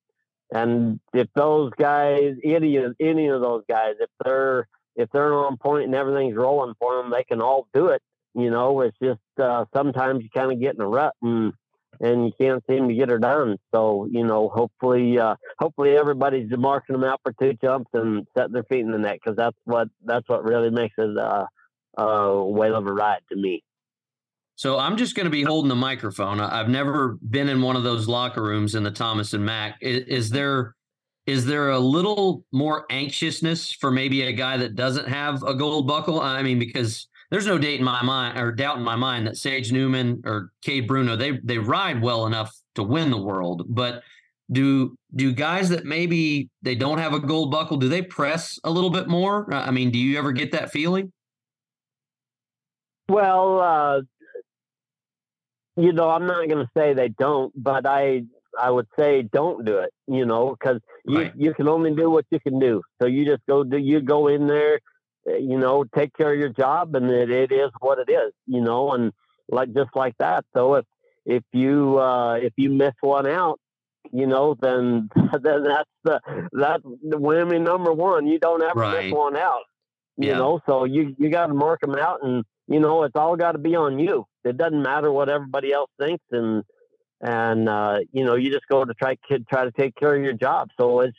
and 0.52 1.00
if 1.12 1.28
those 1.34 1.72
guys, 1.78 2.34
any 2.44 2.76
of 2.76 2.94
any 3.00 3.28
of 3.28 3.40
those 3.40 3.64
guys, 3.68 3.94
if 4.00 4.10
they're 4.24 4.68
if 4.94 5.10
they're 5.12 5.34
on 5.34 5.56
point 5.56 5.84
and 5.84 5.94
everything's 5.94 6.36
rolling 6.36 6.74
for 6.78 6.96
them, 6.96 7.10
they 7.10 7.24
can 7.24 7.40
all 7.40 7.66
do 7.74 7.88
it. 7.88 8.02
You 8.34 8.50
know, 8.50 8.80
it's 8.80 8.96
just 9.02 9.20
uh, 9.40 9.64
sometimes 9.74 10.22
you 10.22 10.30
kind 10.30 10.52
of 10.52 10.60
get 10.60 10.74
in 10.74 10.80
a 10.80 10.86
rut 10.86 11.14
and 11.22 11.52
and 12.00 12.26
you 12.26 12.32
can't 12.38 12.62
seem 12.68 12.88
to 12.88 12.94
get 12.94 13.08
her 13.08 13.18
done. 13.18 13.56
So 13.74 14.06
you 14.10 14.24
know, 14.24 14.48
hopefully, 14.48 15.18
uh, 15.18 15.36
hopefully 15.58 15.96
everybody's 15.96 16.50
marking 16.56 16.94
them 16.94 17.04
out 17.04 17.20
for 17.22 17.32
two 17.32 17.54
jumps 17.54 17.90
and 17.94 18.26
setting 18.36 18.52
their 18.52 18.64
feet 18.64 18.80
in 18.80 18.92
the 18.92 18.98
net 18.98 19.18
because 19.22 19.36
that's 19.36 19.56
what 19.64 19.88
that's 20.04 20.28
what 20.28 20.44
really 20.44 20.70
makes 20.70 20.94
it 20.98 21.16
uh, 21.16 21.46
a 21.96 22.44
whale 22.44 22.76
of 22.76 22.86
a 22.86 22.92
ride 22.92 23.22
to 23.30 23.36
me. 23.36 23.62
So 24.56 24.78
I'm 24.78 24.96
just 24.96 25.14
going 25.14 25.24
to 25.24 25.30
be 25.30 25.42
holding 25.42 25.68
the 25.68 25.74
microphone. 25.74 26.40
I've 26.40 26.70
never 26.70 27.18
been 27.28 27.50
in 27.50 27.60
one 27.60 27.76
of 27.76 27.84
those 27.84 28.08
locker 28.08 28.42
rooms 28.42 28.74
in 28.74 28.82
the 28.82 28.90
Thomas 28.90 29.34
and 29.34 29.44
Mack. 29.44 29.76
Is, 29.82 30.04
is 30.06 30.30
there 30.30 30.74
is 31.26 31.44
there 31.44 31.70
a 31.70 31.78
little 31.78 32.44
more 32.52 32.86
anxiousness 32.88 33.72
for 33.72 33.90
maybe 33.90 34.22
a 34.22 34.32
guy 34.32 34.56
that 34.56 34.76
doesn't 34.76 35.08
have 35.08 35.42
a 35.42 35.54
gold 35.54 35.86
buckle? 35.86 36.20
I 36.20 36.42
mean, 36.42 36.58
because 36.58 37.08
there's 37.30 37.46
no 37.46 37.58
date 37.58 37.80
in 37.80 37.84
my 37.84 38.02
mind 38.02 38.38
or 38.38 38.52
doubt 38.52 38.78
in 38.78 38.82
my 38.84 38.96
mind 38.96 39.26
that 39.26 39.36
Sage 39.36 39.72
Newman 39.72 40.22
or 40.24 40.50
Kade 40.64 40.86
Bruno 40.86 41.16
they 41.16 41.38
they 41.44 41.58
ride 41.58 42.00
well 42.00 42.26
enough 42.26 42.54
to 42.76 42.82
win 42.82 43.10
the 43.10 43.20
world, 43.20 43.66
but 43.68 44.02
do 44.50 44.96
do 45.14 45.32
guys 45.32 45.68
that 45.68 45.84
maybe 45.84 46.48
they 46.62 46.74
don't 46.74 46.98
have 46.98 47.12
a 47.12 47.20
gold 47.20 47.50
buckle 47.50 47.76
do 47.76 47.88
they 47.88 48.02
press 48.02 48.58
a 48.64 48.70
little 48.70 48.90
bit 48.90 49.06
more? 49.06 49.52
I 49.52 49.70
mean, 49.70 49.90
do 49.90 49.98
you 49.98 50.16
ever 50.16 50.32
get 50.32 50.52
that 50.52 50.70
feeling? 50.70 51.12
Well, 53.08 53.60
uh, 53.60 54.00
you 55.76 55.92
know, 55.92 56.10
I'm 56.10 56.26
not 56.26 56.48
going 56.48 56.64
to 56.64 56.70
say 56.76 56.94
they 56.94 57.08
don't, 57.08 57.52
but 57.54 57.86
I 57.86 58.24
I 58.58 58.70
would 58.70 58.86
say 58.98 59.22
don't 59.22 59.64
do 59.64 59.78
it. 59.78 59.92
You 60.06 60.26
know, 60.26 60.56
because 60.58 60.80
you 61.04 61.18
right. 61.18 61.32
you 61.36 61.54
can 61.54 61.68
only 61.68 61.94
do 61.94 62.10
what 62.10 62.26
you 62.30 62.40
can 62.40 62.58
do. 62.58 62.82
So 63.00 63.08
you 63.08 63.24
just 63.24 63.42
go 63.46 63.64
do 63.64 63.76
you 63.76 64.00
go 64.00 64.28
in 64.28 64.46
there 64.46 64.80
Eh, 65.26 65.38
you 65.38 65.58
know, 65.58 65.84
take 65.84 66.16
care 66.16 66.32
of 66.32 66.38
your 66.38 66.48
job 66.48 66.94
and 66.94 67.10
it, 67.10 67.30
it 67.30 67.52
is 67.52 67.70
what 67.80 67.98
it 67.98 68.10
is, 68.10 68.32
you 68.46 68.60
know, 68.60 68.92
and 68.92 69.12
like 69.48 69.72
just 69.74 69.90
like 69.94 70.14
that. 70.18 70.44
So 70.54 70.74
if 70.74 70.84
if 71.24 71.42
you 71.52 71.98
uh 71.98 72.34
if 72.34 72.52
you 72.56 72.70
miss 72.70 72.94
one 73.00 73.26
out, 73.26 73.58
you 74.12 74.26
know, 74.26 74.56
then 74.60 75.08
then 75.42 75.64
that's 75.64 75.90
the 76.04 76.20
that's 76.52 76.82
the 76.82 77.18
whammy 77.18 77.60
number 77.60 77.92
one. 77.92 78.26
You 78.26 78.38
don't 78.38 78.62
ever 78.62 78.80
right. 78.80 79.04
miss 79.04 79.14
one 79.14 79.36
out. 79.36 79.62
You 80.16 80.30
yeah. 80.30 80.38
know, 80.38 80.60
so 80.66 80.84
you 80.84 81.14
you 81.18 81.28
got 81.30 81.46
to 81.46 81.54
mark 81.54 81.80
them 81.80 81.94
out, 81.94 82.20
and 82.22 82.42
you 82.68 82.80
know 82.80 83.04
it's 83.04 83.16
all 83.16 83.36
got 83.36 83.52
to 83.52 83.58
be 83.58 83.76
on 83.76 83.98
you. 83.98 84.26
It 84.44 84.56
doesn't 84.56 84.82
matter 84.82 85.10
what 85.10 85.28
everybody 85.28 85.72
else 85.72 85.90
thinks, 85.98 86.24
and 86.30 86.64
and 87.20 87.68
uh, 87.68 87.98
you 88.12 88.24
know 88.24 88.34
you 88.34 88.50
just 88.50 88.66
go 88.68 88.84
to 88.84 88.94
try 88.94 89.16
kid 89.28 89.46
try 89.48 89.64
to 89.64 89.72
take 89.72 89.94
care 89.96 90.14
of 90.14 90.22
your 90.22 90.32
job. 90.32 90.68
So 90.78 91.00
it's 91.00 91.16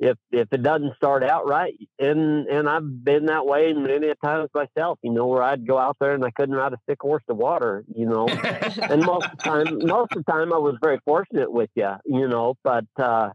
if 0.00 0.16
if 0.32 0.48
it 0.52 0.62
doesn't 0.62 0.96
start 0.96 1.22
out 1.22 1.48
right, 1.48 1.74
and 1.98 2.46
and 2.46 2.68
I've 2.68 3.04
been 3.04 3.26
that 3.26 3.46
way 3.46 3.72
many 3.72 4.12
times 4.22 4.50
myself, 4.54 4.98
you 5.02 5.12
know, 5.12 5.26
where 5.26 5.42
I'd 5.42 5.66
go 5.66 5.78
out 5.78 5.96
there 6.00 6.14
and 6.14 6.24
I 6.24 6.30
couldn't 6.30 6.54
ride 6.54 6.72
a 6.72 6.78
sick 6.88 6.98
horse 7.00 7.22
to 7.28 7.34
water, 7.34 7.84
you 7.94 8.06
know, 8.06 8.26
and 8.28 9.04
most 9.04 9.26
of 9.26 9.38
the 9.38 9.42
time, 9.42 9.78
most 9.86 10.12
of 10.16 10.24
the 10.24 10.32
time 10.32 10.52
I 10.52 10.58
was 10.58 10.76
very 10.82 10.98
fortunate 11.04 11.50
with 11.50 11.70
you, 11.74 11.90
you 12.04 12.28
know, 12.28 12.54
but 12.64 12.86
uh, 12.98 13.30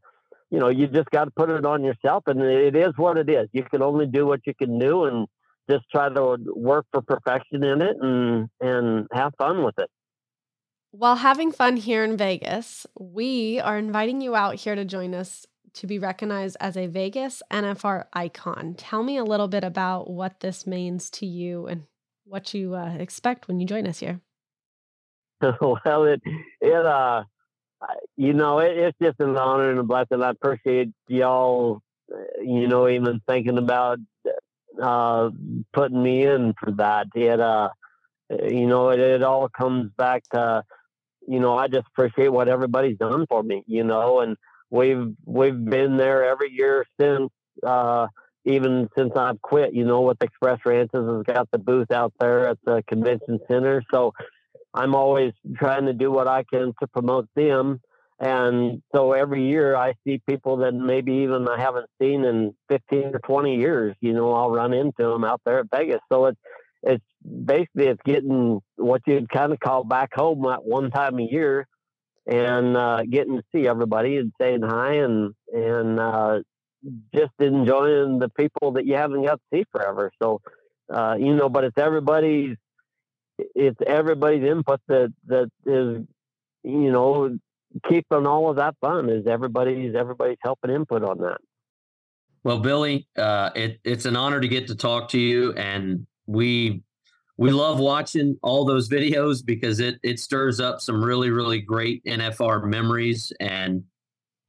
you 0.50 0.60
know, 0.60 0.70
you 0.70 0.88
just 0.88 1.10
got 1.12 1.26
to 1.26 1.32
put 1.32 1.50
it 1.50 1.66
on 1.66 1.84
yourself, 1.84 2.24
and 2.28 2.42
it 2.42 2.76
is 2.76 2.94
what 2.98 3.18
it 3.18 3.30
is. 3.30 3.48
You 3.54 3.64
can 3.64 3.82
only 3.82 4.06
do 4.06 4.26
what 4.26 4.42
you 4.46 4.54
can 4.54 4.80
do, 4.80 5.06
and 5.06 5.28
just 5.70 5.86
try 5.92 6.10
to 6.10 6.38
work 6.56 6.86
for 6.92 7.02
perfection 7.02 7.64
in 7.64 7.82
it, 7.82 7.98
and 8.00 8.50
and 8.60 9.08
have 9.14 9.34
fun 9.38 9.64
with 9.64 9.76
it. 9.78 9.90
While 10.92 11.18
having 11.18 11.52
fun 11.52 11.78
here 11.78 12.04
in 12.04 12.18
Vegas, 12.18 12.88
we 13.00 13.60
are 13.60 13.78
inviting 13.78 14.22
you 14.22 14.36
out 14.36 14.56
here 14.56 14.76
to 14.76 14.86
join 14.86 15.14
us 15.14 15.46
to 15.74 15.88
be 15.88 16.00
recognized 16.00 16.58
as 16.60 16.76
a 16.76 16.88
Vegas 16.88 17.44
NFR 17.52 18.06
icon. 18.14 18.74
Tell 18.76 19.04
me 19.04 19.18
a 19.18 19.24
little 19.24 19.48
bit 19.48 19.64
about 19.64 20.10
what 20.10 20.40
this 20.40 20.66
means 20.66 21.12
to 21.12 21.28
you 21.28 21.68
and 21.68 21.84
what 22.26 22.54
you 22.54 22.74
uh, 22.74 22.96
expect 22.96 23.48
when 23.48 23.60
you 23.60 23.68
join 23.68 23.86
us 23.86 24.00
here. 24.00 24.20
well, 25.42 26.04
it 26.06 26.22
it 26.60 26.86
uh, 26.86 27.24
you 28.18 28.34
know, 28.34 28.60
it, 28.60 28.78
it's 28.78 28.98
just 29.02 29.20
an 29.20 29.38
honor 29.38 29.70
and 29.70 29.80
a 29.80 29.84
blessing. 29.84 30.22
I 30.22 30.32
appreciate 30.32 30.90
y'all, 31.08 31.82
uh, 32.12 32.42
you 32.42 32.68
know, 32.68 32.90
even 32.90 33.22
thinking 33.28 33.58
about 33.58 34.00
uh, 34.82 35.30
putting 35.74 36.02
me 36.02 36.26
in 36.26 36.54
for 36.60 36.72
that. 36.72 37.08
It 37.16 37.40
uh, 37.40 37.70
you 38.30 38.68
know, 38.68 38.90
it, 38.90 39.00
it 39.00 39.24
all 39.24 39.50
comes 39.50 39.92
back 39.98 40.24
to, 40.34 40.64
you 41.28 41.40
know, 41.40 41.58
I 41.58 41.68
just 41.68 41.88
appreciate 41.88 42.30
what 42.30 42.48
everybody's 42.48 42.98
done 42.98 43.26
for 43.28 43.42
me, 43.42 43.64
you 43.68 43.84
know, 43.84 44.20
and 44.20 44.38
we've 44.70 45.16
we've 45.26 45.66
been 45.66 45.98
there 45.98 46.26
every 46.26 46.52
year 46.52 46.86
since 47.00 47.32
uh, 47.64 48.08
even 48.46 48.90
since 48.98 49.12
I've 49.16 49.42
quit. 49.42 49.74
You 49.74 49.86
know, 49.86 50.02
with 50.02 50.22
Express 50.22 50.60
Ranches 50.66 51.08
has 51.08 51.24
got 51.24 51.50
the 51.52 51.58
booth 51.60 51.92
out 51.92 52.14
there 52.20 52.48
at 52.48 52.58
the 52.66 52.84
convention 52.88 53.40
center, 53.48 53.84
so 53.92 54.14
I'm 54.74 54.96
always 54.96 55.34
trying 55.58 55.86
to 55.86 55.94
do 55.94 56.12
what 56.12 56.28
I 56.28 56.44
can 56.44 56.74
to 56.80 56.88
promote 56.88 57.28
them. 57.36 57.82
And 58.20 58.82
so 58.94 59.14
every 59.14 59.48
year 59.48 59.76
I 59.78 59.94
see 60.06 60.22
people 60.28 60.58
that 60.58 60.74
maybe 60.74 61.14
even 61.24 61.48
I 61.48 61.60
haven't 61.60 61.90
seen 62.02 62.26
in 62.26 62.54
15 62.68 63.16
or 63.16 63.20
20 63.20 63.56
years. 63.56 63.96
You 64.02 64.14
know, 64.14 64.34
I'll 64.34 64.52
run 64.52 64.74
into 64.74 65.04
them 65.04 65.24
out 65.24 65.42
there 65.46 65.60
at 65.60 65.68
Vegas. 65.72 66.02
So 66.12 66.26
it's 66.26 66.40
it's 66.84 67.04
basically 67.24 67.88
it's 67.88 68.02
getting 68.06 68.62
what 68.76 69.02
you'd 69.06 69.30
kind 69.30 69.54
of 69.54 69.60
call 69.60 69.84
back 69.84 70.14
home 70.14 70.46
at 70.46 70.64
one 70.64 70.92
time 70.92 71.20
a 71.20 71.24
year 71.24 71.68
and 72.28 72.78
uh, 72.78 73.04
getting 73.10 73.38
to 73.38 73.44
see 73.54 73.68
everybody 73.68 74.18
and 74.18 74.34
saying 74.40 74.62
hi 74.62 74.96
and 74.96 75.34
and 75.54 76.00
uh, 76.00 76.40
just 77.14 77.34
enjoying 77.40 78.20
the 78.20 78.30
people 78.30 78.74
that 78.74 78.86
you 78.86 78.96
haven't 78.96 79.26
got 79.26 79.36
to 79.36 79.58
see 79.58 79.66
forever. 79.72 80.12
So 80.22 80.42
uh, 80.94 81.16
you 81.18 81.36
know, 81.36 81.50
but 81.50 81.64
it's 81.64 81.78
everybody's 81.78 82.58
it's 83.56 83.80
everybody's 83.86 84.44
input 84.44 84.82
that 84.88 85.14
that 85.28 85.50
is 85.66 86.06
you 86.64 86.92
know 86.92 87.38
keeping 87.88 88.26
all 88.26 88.50
of 88.50 88.58
that 88.58 88.76
fun. 88.82 89.10
Is 89.10 89.28
everybody's 89.28 89.96
everybody's 89.96 90.38
helping 90.42 90.72
input 90.72 91.04
on 91.04 91.18
that. 91.20 91.38
Well, 92.44 92.60
Billy, 92.60 93.08
uh, 93.18 93.50
it, 93.54 93.80
it's 93.84 94.06
an 94.06 94.16
honor 94.16 94.40
to 94.40 94.48
get 94.48 94.68
to 94.68 94.76
talk 94.76 95.10
to 95.10 95.20
you, 95.20 95.54
and 95.54 96.08
we 96.26 96.84
we 97.40 97.52
love 97.52 97.80
watching 97.80 98.38
all 98.44 98.66
those 98.66 98.90
videos 98.90 99.44
because 99.44 99.80
it 99.80 99.98
it 100.04 100.20
stirs 100.20 100.60
up 100.60 100.82
some 100.82 101.04
really 101.04 101.30
really 101.30 101.62
great 101.62 102.04
NFR 102.06 102.66
memories 102.66 103.32
and 103.40 103.84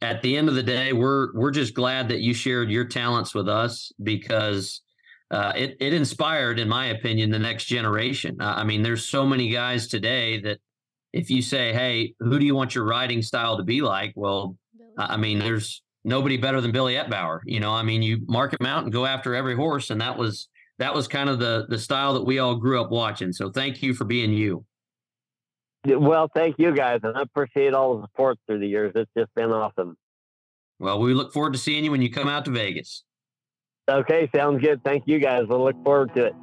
at 0.03 0.23
the 0.23 0.37
end 0.37 0.49
of 0.49 0.57
the 0.57 0.63
day 0.63 0.93
we're 0.93 1.33
we're 1.35 1.53
just 1.53 1.73
glad 1.73 2.09
that 2.09 2.21
you 2.21 2.35
shared 2.35 2.69
your 2.69 2.85
talents 2.85 3.33
with 3.33 3.49
us 3.49 3.93
because 4.03 4.83
uh, 5.31 5.53
it 5.55 5.77
it 5.79 5.95
inspired 5.95 6.59
in 6.59 6.69
my 6.69 6.87
opinion 6.87 7.31
the 7.31 7.39
next 7.39 7.67
generation 7.67 8.37
uh, 8.41 8.55
I 8.57 8.65
mean 8.65 8.83
there's 8.83 9.05
so 9.05 9.25
many 9.25 9.51
guys 9.51 9.87
today 9.87 10.41
that 10.41 10.59
if 11.13 11.31
you 11.31 11.43
say, 11.43 11.73
"Hey, 11.73 12.15
who 12.21 12.39
do 12.39 12.47
you 12.47 12.55
want 12.55 12.75
your 12.75 12.85
riding 12.85 13.23
style 13.23 13.57
to 13.57 13.63
be 13.63 13.81
like?" 13.81 14.13
Well, 14.17 14.57
I 14.97 15.17
mean, 15.17 15.39
there's 15.39 15.83
nobody 16.05 16.37
better 16.37 16.61
than 16.61 16.73
Billy 16.73 16.95
Etbauer. 16.95 17.41
You 17.45 17.61
know, 17.61 17.73
I 17.73 17.83
mean, 17.83 18.03
you 18.03 18.21
mark 18.27 18.53
him 18.59 18.67
out 18.67 18.85
and 18.85 18.93
go 18.93 19.07
after 19.07 19.35
every 19.35 19.57
horse, 19.57 19.91
and 19.91 20.01
that 20.01 20.17
was 20.17 20.49
that 20.79 20.95
was 20.95 21.09
kind 21.09 21.29
of 21.29 21.39
the 21.39 21.67
the 21.69 21.79
style 21.79 22.15
that 22.15 22.25
we 22.25 22.39
all 22.39 22.57
grew 22.57 22.81
up 22.81 22.91
watching. 22.91 23.33
So 23.33 23.51
thank 23.51 23.83
you 23.83 23.95
for 23.95 24.05
being 24.05 24.33
you. 24.33 24.65
Well, 25.87 26.29
thank 26.35 26.57
you 26.59 26.75
guys, 26.75 27.01
and 27.03 27.17
I 27.17 27.23
appreciate 27.23 27.73
all 27.73 27.97
the 27.97 28.07
support 28.07 28.39
through 28.47 28.59
the 28.59 28.69
years. 28.69 28.93
It's 28.95 29.11
just 29.17 29.35
been 29.35 29.51
awesome. 29.51 29.97
Well, 30.79 31.01
we 31.01 31.15
look 31.15 31.33
forward 31.33 31.55
to 31.55 31.59
seeing 31.59 31.85
you 31.85 31.91
when 31.91 32.03
you 32.03 32.11
come 32.11 32.29
out 32.29 32.45
to 32.47 32.51
Vegas. 32.51 33.05
Okay, 33.89 34.31
sounds 34.35 34.63
good. 34.63 34.83
Thank 34.85 35.05
you 35.07 35.19
guys. 35.19 35.45
We'll 35.49 35.65
look 35.65 35.83
forward 35.85 36.15
to 36.15 36.27
it. 36.27 36.35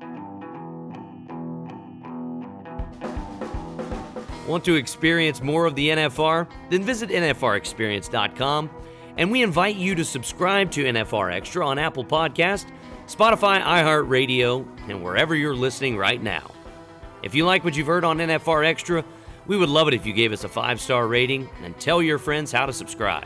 Want 4.47 4.63
to 4.65 4.75
experience 4.75 5.41
more 5.41 5.65
of 5.65 5.75
the 5.75 5.89
NFR? 5.89 6.47
Then 6.69 6.83
visit 6.83 7.09
NFRExperience.com 7.09 8.69
and 9.17 9.31
we 9.31 9.41
invite 9.41 9.75
you 9.75 9.95
to 9.95 10.05
subscribe 10.05 10.71
to 10.71 10.83
NFR 10.83 11.33
Extra 11.33 11.65
on 11.65 11.79
Apple 11.79 12.05
Podcast, 12.05 12.67
Spotify, 13.07 13.61
iHeartRadio, 13.61 14.65
and 14.87 15.03
wherever 15.03 15.35
you're 15.35 15.55
listening 15.55 15.97
right 15.97 16.21
now. 16.21 16.51
If 17.23 17.33
you 17.33 17.45
like 17.45 17.63
what 17.63 17.75
you've 17.75 17.87
heard 17.87 18.05
on 18.05 18.19
NFR 18.19 18.65
Extra, 18.65 19.03
we 19.47 19.57
would 19.57 19.69
love 19.69 19.87
it 19.87 19.93
if 19.93 20.05
you 20.05 20.13
gave 20.13 20.31
us 20.31 20.43
a 20.43 20.49
five 20.49 20.79
star 20.79 21.07
rating 21.07 21.49
and 21.63 21.77
tell 21.79 22.01
your 22.01 22.19
friends 22.19 22.51
how 22.51 22.67
to 22.67 22.73
subscribe. 22.73 23.25